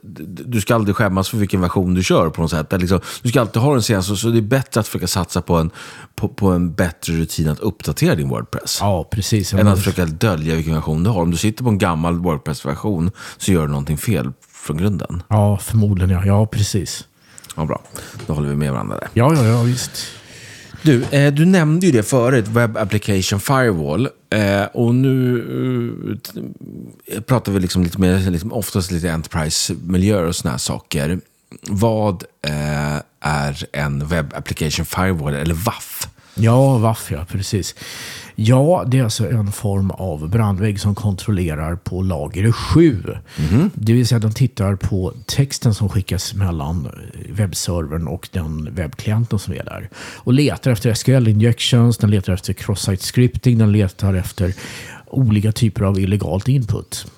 du 0.45 0.61
ska 0.61 0.75
aldrig 0.75 0.95
skämmas 0.95 1.29
för 1.29 1.37
vilken 1.37 1.61
version 1.61 1.93
du 1.93 2.03
kör 2.03 2.29
på 2.29 2.41
något 2.41 2.51
sätt. 2.51 2.67
Liksom, 2.71 2.99
du 3.21 3.29
ska 3.29 3.41
alltid 3.41 3.61
ha 3.61 3.73
den 3.73 3.81
senaste. 3.83 4.15
Så 4.15 4.27
det 4.27 4.37
är 4.37 4.41
bättre 4.41 4.79
att 4.79 4.87
försöka 4.87 5.07
satsa 5.07 5.41
på 5.41 5.55
en, 5.55 5.69
på, 6.15 6.27
på 6.29 6.49
en 6.51 6.73
bättre 6.73 7.13
rutin 7.13 7.49
att 7.49 7.59
uppdatera 7.59 8.15
din 8.15 8.29
Wordpress. 8.29 8.77
Ja, 8.81 9.03
precis. 9.11 9.53
Än 9.53 9.67
att 9.67 9.77
försöka 9.77 10.05
dölja 10.05 10.55
vilken 10.55 10.73
version 10.75 11.03
du 11.03 11.09
har. 11.09 11.21
Om 11.21 11.31
du 11.31 11.37
sitter 11.37 11.63
på 11.63 11.69
en 11.69 11.77
gammal 11.77 12.19
Wordpress-version 12.19 13.11
så 13.37 13.51
gör 13.51 13.61
du 13.61 13.67
någonting 13.67 13.97
fel 13.97 14.31
från 14.51 14.77
grunden. 14.77 15.23
Ja, 15.27 15.57
förmodligen 15.57 16.09
ja. 16.09 16.25
Ja, 16.25 16.45
precis. 16.45 17.05
Ja, 17.55 17.65
bra. 17.65 17.81
Då 18.27 18.33
håller 18.33 18.49
vi 18.49 18.55
med 18.55 18.71
varandra 18.71 18.97
där. 18.99 19.07
Ja, 19.13 19.33
ja, 19.35 19.43
ja, 19.45 19.61
visst. 19.63 19.91
Du, 20.87 21.03
eh, 21.03 21.33
du 21.33 21.45
nämnde 21.45 21.85
ju 21.85 21.91
det 21.91 22.03
förut, 22.03 22.47
Web 22.47 22.77
Application 22.77 23.39
Firewall. 23.39 24.09
Eh, 24.29 24.63
och 24.63 24.95
nu 24.95 26.17
eh, 27.07 27.21
pratar 27.21 27.51
vi 27.51 27.59
liksom 27.59 27.83
lite 27.83 28.01
mer, 28.01 28.31
liksom 28.31 28.53
oftast 28.53 28.91
lite 28.91 29.11
enterprise-miljöer 29.11 30.23
och 30.23 30.35
sådana 30.35 30.51
här 30.51 30.57
saker. 30.57 31.19
Vad 31.61 32.23
eh, 32.41 32.95
är 33.19 33.65
en 33.71 34.07
Web 34.07 34.33
Application 34.35 34.85
Firewall, 34.85 35.33
eller 35.33 35.55
WAF? 35.55 36.07
Ja, 36.39 36.77
WAF 36.77 37.11
ja, 37.11 37.25
precis. 37.29 37.75
Ja, 38.35 38.83
det 38.87 38.99
är 38.99 39.03
alltså 39.03 39.29
en 39.29 39.51
form 39.51 39.91
av 39.91 40.29
brandvägg 40.29 40.79
som 40.79 40.95
kontrollerar 40.95 41.75
på 41.75 42.01
lager 42.01 42.51
7. 42.51 43.03
Det 43.73 43.93
vill 43.93 44.07
säga 44.07 44.19
den 44.19 44.31
tittar 44.31 44.75
på 44.75 45.13
texten 45.25 45.73
som 45.73 45.89
skickas 45.89 46.33
mellan 46.33 46.89
webbservern 47.29 48.07
och 48.07 48.29
den 48.31 48.75
webbklienten 48.75 49.39
som 49.39 49.53
är 49.53 49.63
där. 49.63 49.89
Och 50.15 50.33
letar 50.33 50.71
efter 50.71 50.93
SQL 50.93 51.27
injections, 51.27 51.97
den 51.97 52.11
letar 52.11 52.33
efter 52.33 52.53
cross-site 52.53 53.03
scripting, 53.03 53.57
den 53.57 53.71
letar 53.71 54.13
efter 54.13 54.53
olika 55.05 55.51
typer 55.51 55.83
av 55.83 55.99
illegalt 55.99 56.47
input. 56.47 57.11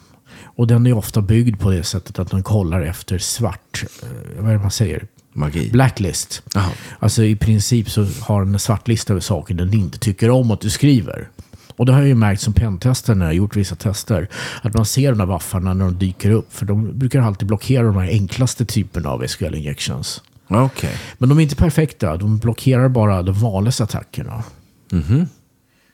Och 0.44 0.68
den 0.68 0.88
är 0.88 0.94
ofta 0.94 1.22
byggd 1.22 1.60
på 1.60 1.72
det 1.72 1.84
sättet 1.84 2.20
att 2.20 2.32
den 2.32 2.44
kollar 2.44 2.82
efter 2.82 3.18
svart, 3.18 3.84
eh, 4.04 4.42
vad 4.42 4.50
är 4.50 4.54
det 4.54 4.62
man 4.62 4.72
säger? 4.72 5.08
Magi. 5.40 5.70
Blacklist. 5.72 6.42
Jaha. 6.54 6.72
Alltså 7.00 7.24
i 7.24 7.36
princip 7.36 7.90
så 7.90 8.08
har 8.22 8.44
den 8.44 8.54
en 8.54 8.60
svart 8.60 8.88
lista 8.88 9.14
över 9.14 9.22
saker 9.22 9.54
den 9.54 9.74
inte 9.74 10.00
tycker 10.00 10.30
om 10.30 10.52
att 10.52 10.62
du 10.62 10.70
skriver. 10.70 11.30
Och 11.76 11.86
det 11.86 11.92
har 11.92 12.00
jag 12.00 12.08
ju 12.08 12.16
märkt 12.16 12.42
som 12.42 12.54
pentester 12.54 13.16
när 13.16 13.26
jag 13.26 13.30
har 13.30 13.36
gjort 13.36 13.56
vissa 13.56 13.76
tester. 13.76 14.30
Att 14.62 14.74
man 14.74 14.86
ser 14.86 15.10
de 15.10 15.20
här 15.20 15.28
waffarna 15.28 15.74
när 15.74 15.86
de 15.86 15.98
dyker 15.98 16.32
upp. 16.32 16.54
För 16.54 16.66
de 16.66 17.00
brukar 17.00 17.22
alltid 17.22 17.48
blockera 17.48 17.84
de 17.84 17.96
här 17.96 18.08
enklaste 18.08 18.66
typerna 18.66 19.10
av 19.10 19.28
SQL 19.28 19.56
injections. 19.56 20.22
Okej. 20.48 20.96
Men 21.18 21.30
de 21.30 21.38
är 21.38 21.42
inte 21.42 21.56
perfekta. 21.56 22.18
De 22.18 22.38
blockerar 22.38 22.90
bara 22.90 23.24
de 23.24 23.36
vanligaste 23.40 23.84
attackerna. 23.84 24.44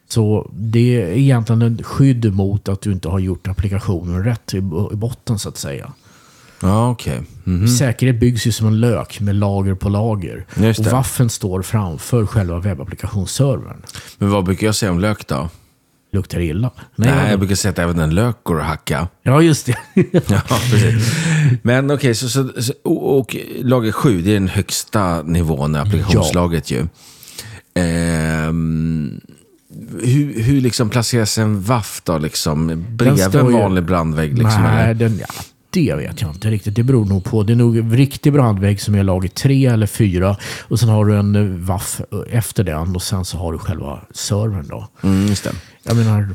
Så 0.09 0.51
det 0.53 1.01
är 1.01 1.09
egentligen 1.09 1.61
ett 1.61 1.85
skydd 1.85 2.33
mot 2.33 2.69
att 2.69 2.81
du 2.81 2.91
inte 2.91 3.09
har 3.09 3.19
gjort 3.19 3.47
applikationen 3.47 4.23
rätt 4.23 4.53
i 4.53 4.61
botten 4.95 5.39
så 5.39 5.49
att 5.49 5.57
säga. 5.57 5.93
Ja, 6.61 6.89
okej. 6.89 7.21
Mhm. 7.43 7.67
Säkerhet 7.67 8.19
byggs 8.19 8.47
ju 8.47 8.51
som 8.51 8.67
en 8.67 8.79
lök 8.79 9.19
med 9.19 9.35
lager 9.35 9.75
på 9.75 9.89
lager. 9.89 10.45
Och 10.79 10.85
waffen 10.85 11.29
står 11.29 11.61
framför 11.61 12.25
själva 12.25 12.59
webbapplikationsservern. 12.59 13.81
Men 14.17 14.29
vad 14.29 14.43
brukar 14.43 14.65
jag 14.67 14.75
säga 14.75 14.91
om 14.91 14.99
lök 14.99 15.27
då? 15.27 15.49
Luktar 16.11 16.39
illa? 16.39 16.71
Nej, 16.95 17.13
vad- 17.23 17.31
jag 17.31 17.39
brukar 17.39 17.55
säga 17.55 17.69
att 17.71 17.79
även 17.79 17.99
en 17.99 18.15
lök 18.15 18.35
går 18.43 18.59
att 18.61 18.65
hacka. 18.67 19.07
Ja, 19.23 19.41
just 19.41 19.65
det. 19.65 19.75
Ja, 20.27 20.41
precis. 20.71 21.13
Men 21.61 21.91
okej, 21.91 22.15
så, 22.15 22.29
så, 22.29 22.49
så, 22.61 22.73
och, 22.83 23.17
och 23.19 23.35
lager 23.61 23.91
7, 23.91 24.21
det 24.21 24.29
är 24.29 24.33
den 24.33 24.47
högsta 24.47 25.21
nivån 25.21 25.75
i 25.75 25.79
applikationslagret 25.79 26.71
ju. 26.71 26.87
Ehm, 27.79 29.21
hur, 30.03 30.41
hur 30.43 30.61
liksom 30.61 30.89
placeras 30.89 31.37
en 31.37 31.61
WAF 31.61 32.01
då, 32.03 32.17
liksom? 32.17 32.85
Bredvid 32.89 33.35
en 33.35 33.51
vanlig 33.53 33.83
brandvägg? 33.85 34.37
Liksom, 34.37 34.63
Nej, 34.63 34.83
eller? 34.83 34.93
den, 34.93 35.17
ja, 35.19 35.25
det 35.75 35.95
vet 35.95 36.21
jag 36.21 36.31
inte 36.31 36.49
riktigt. 36.49 36.75
Det 36.75 36.83
beror 36.83 37.05
nog 37.05 37.23
på. 37.23 37.43
Det 37.43 37.53
är 37.53 37.57
nog 37.57 37.77
en 37.77 37.91
riktig 37.97 38.33
brandvägg 38.33 38.81
som 38.81 38.95
är 38.95 39.03
lager 39.03 39.29
3 39.29 39.65
eller 39.65 39.87
4. 39.87 40.37
Och 40.61 40.79
sen 40.79 40.89
har 40.89 41.05
du 41.05 41.17
en 41.17 41.35
eh, 41.35 41.65
waff 41.65 42.01
eh, 42.11 42.37
efter 42.37 42.63
den 42.63 42.95
och 42.95 43.01
sen 43.01 43.25
så 43.25 43.37
har 43.37 43.51
du 43.51 43.57
själva 43.57 43.99
servern 44.11 44.67
då. 44.67 44.87
Mm, 45.03 45.27
just 45.27 45.43
det. 45.43 45.51
Jag 45.83 45.97
menar, 45.97 46.29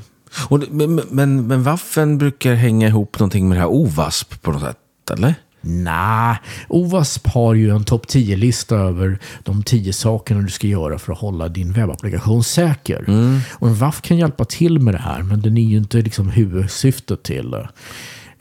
Och, 0.49 0.63
men, 0.71 0.95
men, 1.11 1.47
men 1.47 1.63
waffen 1.63 2.19
brukar 2.19 2.55
hänga 2.55 2.89
ihop 2.89 3.19
någonting 3.19 3.49
med 3.49 3.57
det 3.57 3.61
här 3.61 3.69
OWASP 3.69 4.43
på 4.43 4.53
något 4.53 4.63
sätt, 4.63 5.11
eller? 5.13 5.35
nej. 5.63 6.37
OWASP 6.69 7.27
har 7.27 7.55
ju 7.55 7.71
en 7.71 7.85
topp 7.85 8.07
10-lista 8.07 8.77
över 8.77 9.19
de 9.45 9.63
10 9.63 9.93
sakerna 9.93 10.41
du 10.41 10.49
ska 10.51 10.67
göra 10.67 10.99
för 10.99 11.13
att 11.13 11.19
hålla 11.19 11.49
din 11.49 11.73
webbapplikation 11.73 12.45
säker. 12.45 13.05
Och 13.53 13.69
en 13.69 13.75
WAF 13.75 14.03
kan 14.03 14.17
hjälpa 14.19 14.45
till 14.45 14.79
med 14.79 14.95
det 14.95 14.99
här, 14.99 15.23
men 15.23 15.41
den 15.41 15.59
är 15.59 15.63
ju 15.63 15.77
inte 15.77 15.97
liksom 15.99 16.29
huvudsyftet 16.31 17.23
till 17.23 17.51
det. 17.51 17.69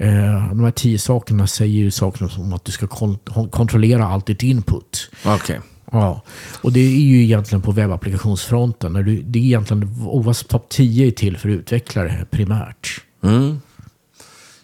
Eh, 0.01 0.47
de 0.49 0.63
här 0.63 0.71
10 0.71 0.99
sakerna 0.99 1.47
säger 1.47 1.73
ju 1.79 1.91
saker 1.91 2.27
som 2.27 2.53
att 2.53 2.65
du 2.65 2.71
ska 2.71 2.87
kon- 2.87 3.17
kontrollera 3.51 4.05
allt 4.07 4.25
ditt 4.25 4.43
input. 4.43 5.11
Okej. 5.25 5.59
Ja, 5.91 6.21
och 6.61 6.71
det 6.73 6.79
är 6.79 6.99
ju 6.99 7.23
egentligen 7.23 7.61
på 7.61 7.71
webbapplikationsfronten. 7.71 8.93
Det 8.93 9.39
är 9.39 9.43
egentligen, 9.43 9.95
OWASP 10.05 10.47
topp 10.49 10.65
10 10.69 11.07
är 11.07 11.11
till 11.11 11.37
för 11.37 11.49
utvecklare 11.49 12.25
primärt. 12.31 13.01
Mm. 13.23 13.61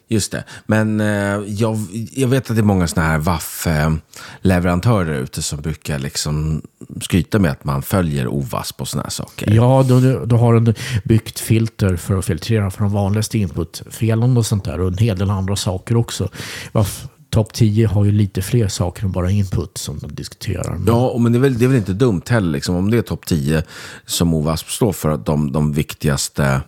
Just 0.07 0.31
det. 0.31 0.43
Men 0.65 0.99
eh, 1.01 1.07
jag, 1.47 1.77
jag 2.11 2.27
vet 2.27 2.49
att 2.49 2.55
det 2.55 2.61
är 2.61 2.63
många 2.63 2.87
sådana 2.87 3.09
här 3.09 3.17
WAF-leverantörer 3.19 5.13
ute 5.19 5.41
som 5.41 5.61
brukar 5.61 5.99
liksom 5.99 6.61
skryta 7.01 7.39
med 7.39 7.51
att 7.51 7.63
man 7.63 7.81
följer 7.81 8.27
OWASP 8.27 8.81
och 8.81 8.87
sådana 8.87 9.03
här 9.03 9.09
saker. 9.11 9.51
Ja, 9.51 9.85
då, 9.89 10.25
då 10.25 10.37
har 10.37 10.53
den 10.59 10.75
byggt 11.03 11.39
filter 11.39 11.95
för 11.95 12.17
att 12.17 12.25
filtrera 12.25 12.71
för 12.71 12.81
de 12.83 12.91
vanligaste 12.93 13.37
inputfelen 13.37 14.37
och 14.37 14.45
sånt 14.45 14.63
där. 14.65 14.79
Och 14.81 14.87
en 14.87 14.97
hel 14.97 15.17
del 15.17 15.29
andra 15.29 15.55
saker 15.55 15.97
också. 15.97 16.29
WAF 16.71 17.07
topp 17.29 17.53
10 17.53 17.87
har 17.87 18.05
ju 18.05 18.11
lite 18.11 18.41
fler 18.41 18.67
saker 18.67 19.03
än 19.03 19.11
bara 19.11 19.31
input 19.31 19.77
som 19.77 19.99
de 19.99 20.15
diskuterar. 20.15 20.71
Men- 20.73 20.87
Ja, 20.87 21.17
men 21.19 21.31
det 21.31 21.37
är, 21.37 21.41
väl, 21.41 21.57
det 21.57 21.65
är 21.65 21.69
väl 21.69 21.77
inte 21.77 21.93
dumt 21.93 22.21
heller, 22.29 22.51
liksom, 22.51 22.75
om 22.75 22.91
det 22.91 22.97
är 22.97 23.01
topp 23.01 23.25
10 23.25 23.63
som 24.05 24.33
OWASP 24.33 24.69
står 24.71 24.93
för, 24.93 25.17
de, 25.17 25.51
de 25.51 25.73
viktigaste 25.73 26.61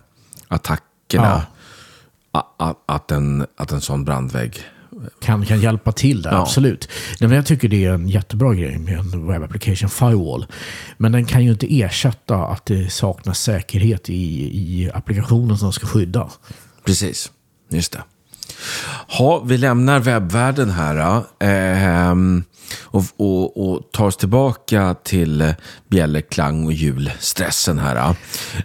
attackerna, 0.48 1.32
a, 1.34 1.36
a, 1.36 1.42
att, 2.86 3.10
en, 3.10 3.46
att 3.56 3.72
en 3.72 3.80
sån 3.80 4.04
brandvägg... 4.04 4.60
kan, 5.20 5.46
kan 5.46 5.60
hjälpa 5.60 5.92
till 5.92 6.22
där, 6.22 6.30
Ja. 6.32 6.42
absolut. 6.42 6.88
Men 7.20 7.32
jag 7.32 7.46
tycker 7.46 7.68
det 7.68 7.84
är 7.84 7.92
en 7.92 8.08
jättebra 8.08 8.54
grej 8.54 8.78
med 8.78 8.98
en 8.98 9.26
Web 9.26 9.42
Application 9.42 9.90
Firewall. 9.90 10.46
Men 10.96 11.12
den 11.12 11.24
kan 11.24 11.44
ju 11.44 11.50
inte 11.50 11.80
ersätta 11.80 12.36
att 12.36 12.66
det 12.66 12.92
saknas 12.92 13.40
säkerhet 13.40 14.10
i, 14.10 14.14
i 14.58 14.90
applikationen 14.94 15.58
som 15.58 15.72
ska 15.72 15.86
skydda. 15.86 16.28
Precis, 16.84 17.30
just 17.70 17.92
det. 17.92 18.02
Ha, 19.18 19.40
vi 19.40 19.58
lämnar 19.58 20.00
webbvärlden 20.00 20.70
här 20.70 21.22
ehm, 21.38 22.44
och, 22.80 23.04
och, 23.16 23.70
och 23.70 23.92
tar 23.92 24.06
oss 24.06 24.16
tillbaka 24.16 24.96
till 25.04 25.40
eh, 25.40 25.50
bjällerklang 25.88 26.66
och 26.66 26.72
julstressen 26.72 27.78
här. 27.78 28.16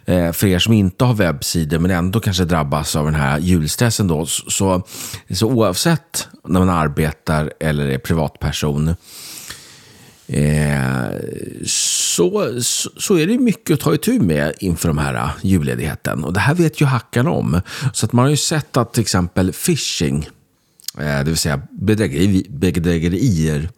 Eh, 0.06 0.32
för 0.32 0.48
er 0.48 0.60
som 0.60 0.74
inte 0.74 1.06
har 1.06 1.13
webbsidor 1.13 1.80
men 1.80 1.92
ändå 1.92 2.20
kanske 2.20 2.46
drabbas 2.46 2.96
av 2.96 3.06
den 3.06 3.16
här 3.16 3.39
julstressen 3.39 4.08
då, 4.08 4.26
så, 4.26 4.84
så 5.30 5.48
oavsett 5.48 6.28
när 6.48 6.60
man 6.60 6.70
arbetar 6.70 7.54
eller 7.60 7.88
är 7.88 7.98
privatperson 7.98 8.96
Eh, 10.28 11.12
så, 11.66 12.60
så, 12.98 13.18
är 13.18 13.28
det 13.28 13.38
mycket 13.38 13.74
att 13.74 13.80
ta 13.80 13.94
itu 13.94 14.20
med 14.20 14.54
inför 14.60 14.88
de 14.88 14.98
här 14.98 15.13
eh, 15.13 15.30
julledigheten. 15.42 16.24
Och 16.24 16.34
det 16.34 16.39
här 16.39 16.56
vet 16.56 16.82
ju 16.82 16.86
hackarna 16.86 17.32
om. 17.32 17.62
Så 17.94 18.06
att 18.06 18.13
man 18.13 18.24
har 18.24 18.30
ju 18.30 18.38
sett 18.38 18.78
att 18.78 18.94
till 18.94 19.02
exempel 19.02 19.54
phishing 19.54 20.30
det 20.98 21.24
vill 21.24 21.38
säga 21.38 21.62
bedrägeri, 21.72 22.46
bedrägerier. 22.50 23.70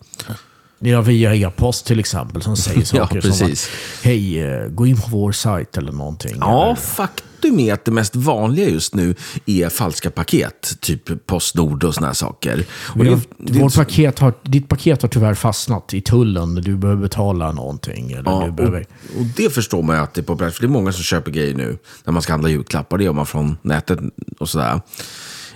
Ja, 0.80 1.01
via 1.01 1.36
e-post 1.36 1.86
till 1.86 1.99
exempel 1.99 2.41
som 2.41 2.58
säger 2.58 2.80
Ja, 2.93 3.08
saker 3.08 3.21
som 3.21 3.30
precis. 3.32 3.65
att 3.99 4.06
hej, 4.06 4.43
eh, 4.43 4.67
gå 4.67 4.88
in 4.88 4.97
på 5.01 5.08
vår 5.10 5.32
sajt 5.32 5.78
eller 5.78 5.91
någonting. 5.91 6.36
Ja, 6.39 6.65
Eller, 6.65 6.75
faktum 6.75 7.60
är 7.60 7.73
att 7.73 7.86
det 7.86 7.91
mest 7.91 8.15
vanliga 8.15 8.69
just 8.69 8.95
nu 8.95 9.15
är 9.45 9.69
falska 9.69 10.12
paket. 10.12 10.78
Typ 10.80 11.25
Postnord 11.25 11.84
och 11.84 11.95
här 11.95 12.13
saker. 12.13 12.65
Och 12.71 13.04
det- 13.06 13.19
det- 13.38 13.60
vårt 13.60 13.75
paket 13.75 14.19
har, 14.19 14.34
ditt 14.43 14.67
paket 14.67 15.01
har 15.01 15.10
tyvärr 15.10 15.34
fastnat 15.34 15.93
i 15.93 16.01
tullen. 16.01 16.56
Du 16.56 16.75
behöver 16.78 17.01
betala 17.01 17.51
någonting. 17.51 18.12
Eller 18.12 18.32
Ja, 18.32 18.43
du 18.45 18.51
behöver, 18.51 18.86
och, 19.15 19.19
och 19.19 19.25
det 19.38 19.49
förstår 19.54 19.84
man 19.84 19.95
ju 19.95 20.01
att 20.01 20.13
det 20.13 20.21
är 20.21 20.23
populärt. 20.23 20.54
För 20.54 20.62
det 20.62 20.67
är 20.67 20.69
många 20.69 20.91
som 20.91 21.04
köper 21.04 21.32
grejer 21.32 21.54
nu 21.54 21.78
när 22.04 22.13
man 22.13 22.21
ska 22.21 22.34
handla 22.34 22.49
julklappar. 22.49 22.97
Det 22.97 23.04
gör 23.04 23.13
man 23.13 23.25
från 23.25 23.58
nätet 23.62 23.99
och 24.39 24.49
sådär. 24.49 24.82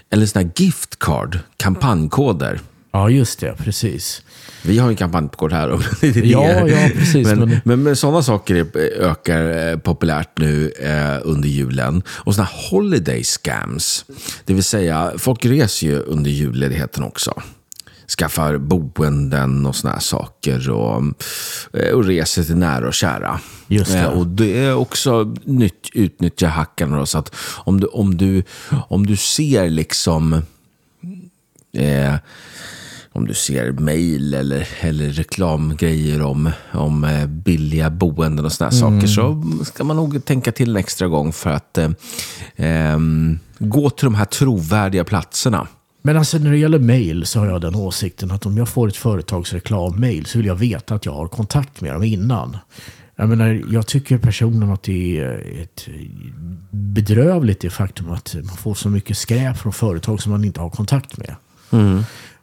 Eller 0.09 0.25
sådana 0.25 0.47
här 0.47 0.63
gift 0.63 0.99
card, 0.99 1.39
kampanjkoder. 1.57 2.59
ja, 2.91 3.09
just 3.09 3.39
det. 3.39 3.53
Precis. 3.57 4.21
Vi 4.63 4.77
har 4.77 4.87
ju 4.87 4.91
en 4.91 4.97
kampanjkod 4.97 5.53
här. 5.53 5.69
och 5.69 5.81
det 6.01 6.07
är. 6.07 6.23
Ja, 6.25 6.67
ja, 6.67 6.89
precis, 6.95 7.27
Men, 7.27 7.39
men- 7.39 7.61
men, 7.65 7.83
men, 7.83 7.95
sådana 7.95 8.23
saker 8.23 8.65
ökar 8.99 9.67
eh, 9.71 9.77
populärt 9.77 10.37
nu 10.39 10.69
eh, 10.79 11.17
under 11.23 11.49
julen. 11.49 12.03
Och 12.09 12.35
sådana 12.35 12.49
holiday 12.71 13.23
scams. 13.23 14.05
Det 14.45 14.53
vill 14.53 14.63
säga, 14.63 15.11
folk 15.17 15.45
reser 15.45 15.87
ju 15.87 15.99
under 15.99 16.31
julledigheten 16.31 17.03
också. 17.03 17.41
Skaffar 18.17 18.57
boenden 18.57 19.65
och 19.65 19.75
sådana 19.75 19.93
här 19.93 20.01
saker. 20.01 20.69
Och, 20.69 21.03
eh, 21.73 21.93
och 21.93 22.05
reser 22.05 22.43
till 22.43 22.57
nära 22.57 22.87
och 22.87 22.93
kära. 22.93 23.39
Just 23.67 23.91
det. 23.91 23.99
Eh, 23.99 24.05
Och 24.09 24.27
det 24.27 24.57
är 24.65 24.75
också 24.75 25.35
nytt, 25.43 25.89
utnyttja 25.93 26.47
hackarna. 26.47 26.97
Då, 26.97 27.05
så 27.05 27.17
att 27.17 27.35
om 27.57 27.79
du, 27.79 27.87
om, 27.87 28.17
du, 28.17 28.43
om 28.89 29.05
du 29.05 29.15
ser 29.17 29.69
liksom... 29.69 30.33
Eh, 31.77 32.15
om 33.11 33.27
du 33.27 33.33
ser 33.33 33.71
mejl 33.71 34.33
eller, 34.33 34.67
eller 34.79 35.09
reklamgrejer 35.09 36.21
om, 36.21 36.51
om 36.73 37.03
eh, 37.03 37.25
billiga 37.27 37.89
boenden 37.89 38.45
och 38.45 38.51
sådana 38.51 38.77
Mm. 38.87 38.99
saker 39.01 39.07
så 39.07 39.43
ska 39.65 39.83
man 39.83 39.95
nog 39.95 40.25
tänka 40.25 40.51
till 40.51 40.69
en 40.69 40.75
extra 40.75 41.07
gång 41.07 41.33
för 41.33 41.49
att 41.49 41.77
eh, 41.77 42.97
gå 43.59 43.89
till 43.89 44.05
de 44.05 44.15
här 44.15 44.25
trovärdiga 44.25 45.03
platserna. 45.03 45.67
Men 46.01 46.17
alltså 46.17 46.37
när 46.37 46.51
det 46.51 46.57
gäller 46.57 46.79
mail 46.79 47.25
så 47.25 47.39
har 47.39 47.47
jag 47.47 47.61
den 47.61 47.75
åsikten 47.75 48.31
att 48.31 48.45
om 48.45 48.57
jag 48.57 48.69
får 48.69 48.87
ett 48.87 48.97
företagsreklammail 48.97 50.25
så 50.25 50.37
vill 50.37 50.47
jag 50.47 50.55
veta 50.55 50.95
att 50.95 51.05
jag 51.05 51.13
har 51.13 51.27
kontakt 51.27 51.81
med 51.81 51.93
dem 51.93 52.03
innan. 52.03 52.57
Jag, 53.15 53.29
menar, 53.29 53.61
jag 53.71 53.87
tycker 53.87 54.17
personligen 54.17 54.73
att 54.73 54.83
det 54.83 55.19
är 55.19 55.61
ett 55.61 55.87
bedrövligt 56.71 57.61
det 57.61 57.69
faktum 57.69 58.11
att 58.11 58.35
man 58.43 58.57
får 58.57 58.73
så 58.73 58.89
mycket 58.89 59.17
skräp 59.17 59.57
från 59.57 59.73
företag 59.73 60.21
som 60.21 60.31
man 60.31 60.43
inte 60.43 60.61
har 60.61 60.69
kontakt 60.69 61.17
med. 61.17 61.35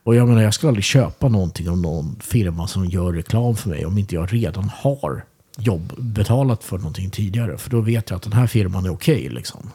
Och 0.03 0.14
jag 0.14 0.29
menar, 0.29 0.42
jag 0.42 0.55
skulle 0.55 0.69
aldrig 0.69 0.85
köpa 0.85 1.29
någonting 1.29 1.69
av 1.69 1.79
någon 1.79 2.16
firma 2.21 2.66
som 2.66 2.87
gör 2.87 3.12
reklam 3.12 3.57
för 3.57 3.69
mig 3.69 3.87
om 3.87 3.99
inte 3.99 4.14
jag 4.14 4.33
redan 4.33 4.71
har 4.75 5.25
jobb 5.59 5.92
betalat 5.99 6.64
för 6.64 6.79
någonting 6.79 7.11
tidigare. 7.11 7.59
För 7.59 7.71
då 7.71 7.81
vet 7.81 8.11
jag 8.11 8.16
att 8.16 8.23
den 8.23 8.33
här 8.33 8.47
firman 8.47 8.85
är 8.85 8.92
okej. 8.92 9.29
liksom. 9.29 9.71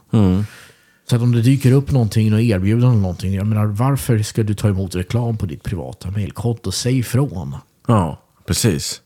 Så 1.10 1.16
att 1.16 1.22
om 1.22 1.32
det 1.32 1.42
dyker 1.42 1.72
upp 1.72 1.92
någonting 1.92 2.34
och 2.34 2.42
erbjudande 2.42 2.88
eller 2.88 3.02
någonting. 3.02 3.34
Jag 3.34 3.48
menar, 3.48 3.66
varför 3.66 4.20
ska 4.20 4.44
du 4.44 4.54
ta 4.54 4.68
emot 4.68 4.96
reklam 4.96 5.38
på 5.38 5.46
ditt 5.46 5.64
privata 5.64 6.12
mejlkonto? 6.12 6.72
Säg 6.72 7.00
ifrån. 7.00 7.56
Ja, 7.88 8.22
precis. 8.46 9.02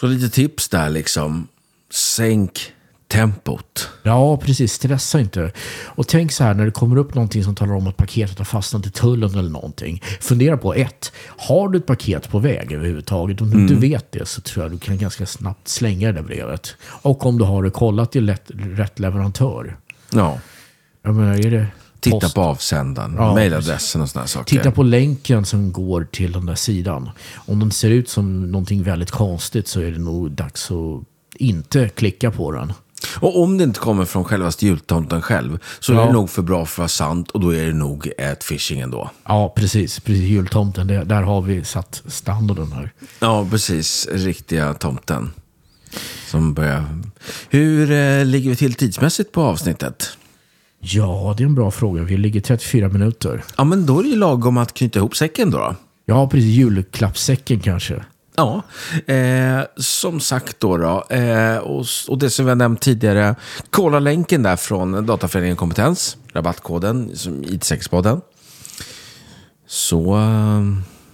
Så 0.00 0.06
lite 0.06 0.28
tips 0.28 0.68
där 0.68 0.90
liksom. 0.90 1.48
Sänk 1.90 2.72
tempot. 3.08 3.88
Ja, 4.02 4.36
precis. 4.36 4.72
Stressa 4.72 5.20
inte. 5.20 5.52
Och 5.84 6.08
tänk 6.08 6.32
så 6.32 6.44
här, 6.44 6.54
när 6.54 6.64
det 6.64 6.70
kommer 6.70 6.96
upp 6.96 7.14
någonting 7.14 7.44
som 7.44 7.54
talar 7.54 7.74
om 7.74 7.86
att 7.86 7.96
paketet 7.96 8.38
har 8.38 8.44
fastnat 8.44 8.86
i 8.86 8.90
tullen 8.90 9.30
eller 9.30 9.50
någonting. 9.50 10.02
Fundera 10.20 10.56
på 10.56 10.74
ett, 10.74 11.12
har 11.36 11.68
du 11.68 11.78
ett 11.78 11.86
paket 11.86 12.28
på 12.28 12.38
väg 12.38 12.72
överhuvudtaget? 12.72 13.40
Om 13.40 13.50
du 13.50 13.60
inte 13.60 13.74
vet 13.74 14.12
det 14.12 14.26
så 14.26 14.40
tror 14.40 14.64
jag 14.64 14.72
du 14.72 14.78
kan 14.78 14.98
ganska 14.98 15.26
snabbt 15.26 15.68
slänga 15.68 16.06
det 16.06 16.12
där 16.12 16.22
brevet. 16.22 16.76
Och 16.82 17.26
om 17.26 17.38
du 17.38 17.44
har 17.44 17.62
det 17.62 17.70
kollat 17.70 18.16
i 18.16 18.20
rätt, 18.20 18.50
rätt 18.54 18.98
leverantör. 18.98 19.76
Ja. 20.10 20.38
Jag 21.02 21.14
menar, 21.14 21.46
är 21.46 21.50
det 21.50 21.66
Titta 22.00 22.20
post- 22.20 22.34
på 22.34 22.40
avsändaren, 22.40 23.14
Ja, 23.18 23.34
mejladressen 23.34 24.00
och 24.00 24.08
sådana 24.10 24.26
saker. 24.28 24.56
Titta 24.56 24.70
på 24.70 24.82
länken 24.82 25.44
som 25.44 25.72
går 25.72 26.08
till 26.12 26.32
den 26.32 26.46
där 26.46 26.54
sidan. 26.54 27.10
Om 27.36 27.58
den 27.60 27.70
ser 27.70 27.90
ut 27.90 28.08
som 28.08 28.50
någonting 28.52 28.82
väldigt 28.82 29.10
konstigt 29.10 29.68
så 29.68 29.80
är 29.80 29.90
det 29.90 29.98
nog 29.98 30.30
dags 30.30 30.70
att 30.70 31.02
inte 31.40 31.88
klicka 31.88 32.30
på 32.30 32.52
den. 32.52 32.72
Och 33.20 33.42
om 33.42 33.58
det 33.58 33.64
inte 33.64 33.80
kommer 33.80 34.04
från 34.04 34.24
självaste 34.24 34.66
jultomten 34.66 35.22
själv 35.22 35.58
så 35.80 35.92
är 35.92 35.96
Ja. 35.96 36.06
det 36.06 36.12
nog 36.12 36.30
för 36.30 36.42
bra 36.42 36.66
för 36.66 36.72
att 36.72 36.78
vara 36.78 36.88
sant 36.88 37.30
och 37.30 37.40
då 37.40 37.54
är 37.54 37.66
det 37.66 37.72
nog 37.72 38.10
ett 38.18 38.44
phishing 38.48 38.80
ändå. 38.80 39.10
Ja, 39.24 39.52
precis. 39.56 40.00
precis 40.00 40.22
jultomten, 40.24 40.86
det, 40.86 41.04
där 41.04 41.22
har 41.22 41.42
vi 41.42 41.64
satt 41.64 42.02
standarden 42.06 42.72
här. 42.72 42.92
Ja, 43.20 43.46
precis. 43.50 44.08
Riktiga 44.12 44.74
tomten. 44.74 45.30
Som 46.26 46.54
börjar... 46.54 46.84
Hur 47.48 47.90
eh, 47.90 48.24
ligger 48.24 48.50
vi 48.50 48.56
till 48.56 48.74
tidsmässigt 48.74 49.32
på 49.32 49.42
avsnittet? 49.42 50.16
Ja, 50.80 51.34
det 51.36 51.42
är 51.42 51.46
en 51.46 51.54
bra 51.54 51.70
fråga. 51.70 52.02
Vi 52.02 52.16
ligger 52.16 52.40
34 52.40 52.88
minuter. 52.88 53.44
Ja, 53.56 53.64
men 53.64 53.86
då 53.86 53.98
är 53.98 54.02
det 54.02 54.08
ju 54.08 54.16
lagom 54.16 54.56
att 54.56 54.74
knyta 54.74 54.98
ihop 54.98 55.16
säcken 55.16 55.50
då. 55.50 55.58
då. 55.58 55.74
Ja, 56.04 56.28
precis. 56.28 56.48
Julklappssäcken 56.48 57.60
kanske. 57.60 58.04
Ja, 58.36 58.62
eh, 59.14 59.60
som 59.76 60.20
sagt 60.20 60.60
då. 60.60 60.76
då 60.76 61.04
eh, 61.16 61.56
och, 61.56 61.86
och 62.08 62.18
det 62.18 62.30
som 62.30 62.44
vi 62.44 62.50
har 62.50 62.56
nämnt 62.56 62.80
tidigare. 62.80 63.34
Kolla 63.70 63.98
länken 63.98 64.42
där 64.42 64.56
från 64.56 65.06
Dataföreningen 65.06 65.56
Kompetens. 65.56 66.16
Rabattkoden 66.32 67.16
som 67.16 67.44
IT6-podden. 67.44 68.20
Så 69.66 70.16
eh, 70.16 70.62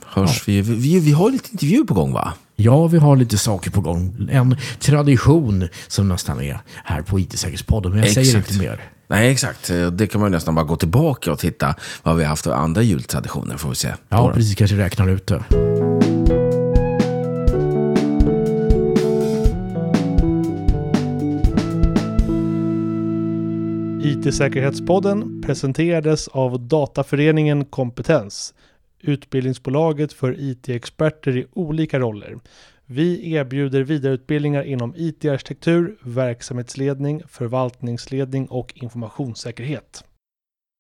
hörs 0.07 0.49
vi. 0.49 0.61
vi. 0.61 1.01
Vi 1.01 1.13
har 1.13 1.31
lite 1.31 1.49
intervju 1.53 1.85
på 1.85 1.95
gång 1.95 2.13
va? 2.13 2.33
Ja, 2.57 2.87
vi 2.87 2.99
har 2.99 3.17
lite 3.17 3.39
saker 3.39 3.71
på 3.71 3.81
gång. 3.81 4.29
En 4.31 4.57
tradition 4.79 5.69
som 5.89 6.09
nästan 6.09 6.41
är 6.43 6.59
här 6.85 7.03
på 7.03 7.21
IT-säkerhetspodden. 7.21 7.91
Men 7.93 8.01
jag 8.01 8.11
säger 8.11 8.29
Exakt. 8.39 8.51
inte 8.51 8.65
mer. 8.65 8.81
Nej, 9.09 9.31
exakt. 9.31 9.71
Det 9.93 10.07
kan 10.07 10.21
man 10.21 10.31
ju 10.31 10.35
nästan 10.35 10.55
bara 10.55 10.65
gå 10.65 10.77
tillbaka 10.77 11.33
och 11.33 11.39
titta 11.39 11.75
vad 12.03 12.17
vi 12.17 12.23
har 12.23 12.29
haft 12.29 12.45
för 12.45 12.53
andra 12.53 12.83
jultraditioner. 12.83 13.57
Får 13.57 13.69
vi 13.69 13.75
se. 13.75 13.95
Ja, 14.09 14.17
Då. 14.29 14.33
precis. 14.33 14.55
Kanske 14.55 14.77
räknar 14.77 15.09
ut 15.09 15.27
det. 15.27 15.45
IT-säkerhetspodden 24.05 25.43
presenterades 25.47 26.29
av 26.29 26.61
Dataföreningen 26.61 27.65
Kompetens, 27.65 28.55
utbildningsbolaget 29.03 30.13
för 30.13 30.37
IT-experter 30.39 31.37
i 31.37 31.47
olika 31.53 31.99
roller. 31.99 32.39
Vi 32.87 33.33
erbjuder 33.33 33.83
vidareutbildningar 33.83 34.63
inom 34.63 34.95
IT-arkitektur, 34.97 35.97
verksamhetsledning, 36.03 37.23
förvaltningsledning 37.29 38.47
och 38.47 38.73
informationssäkerhet. 38.77 40.05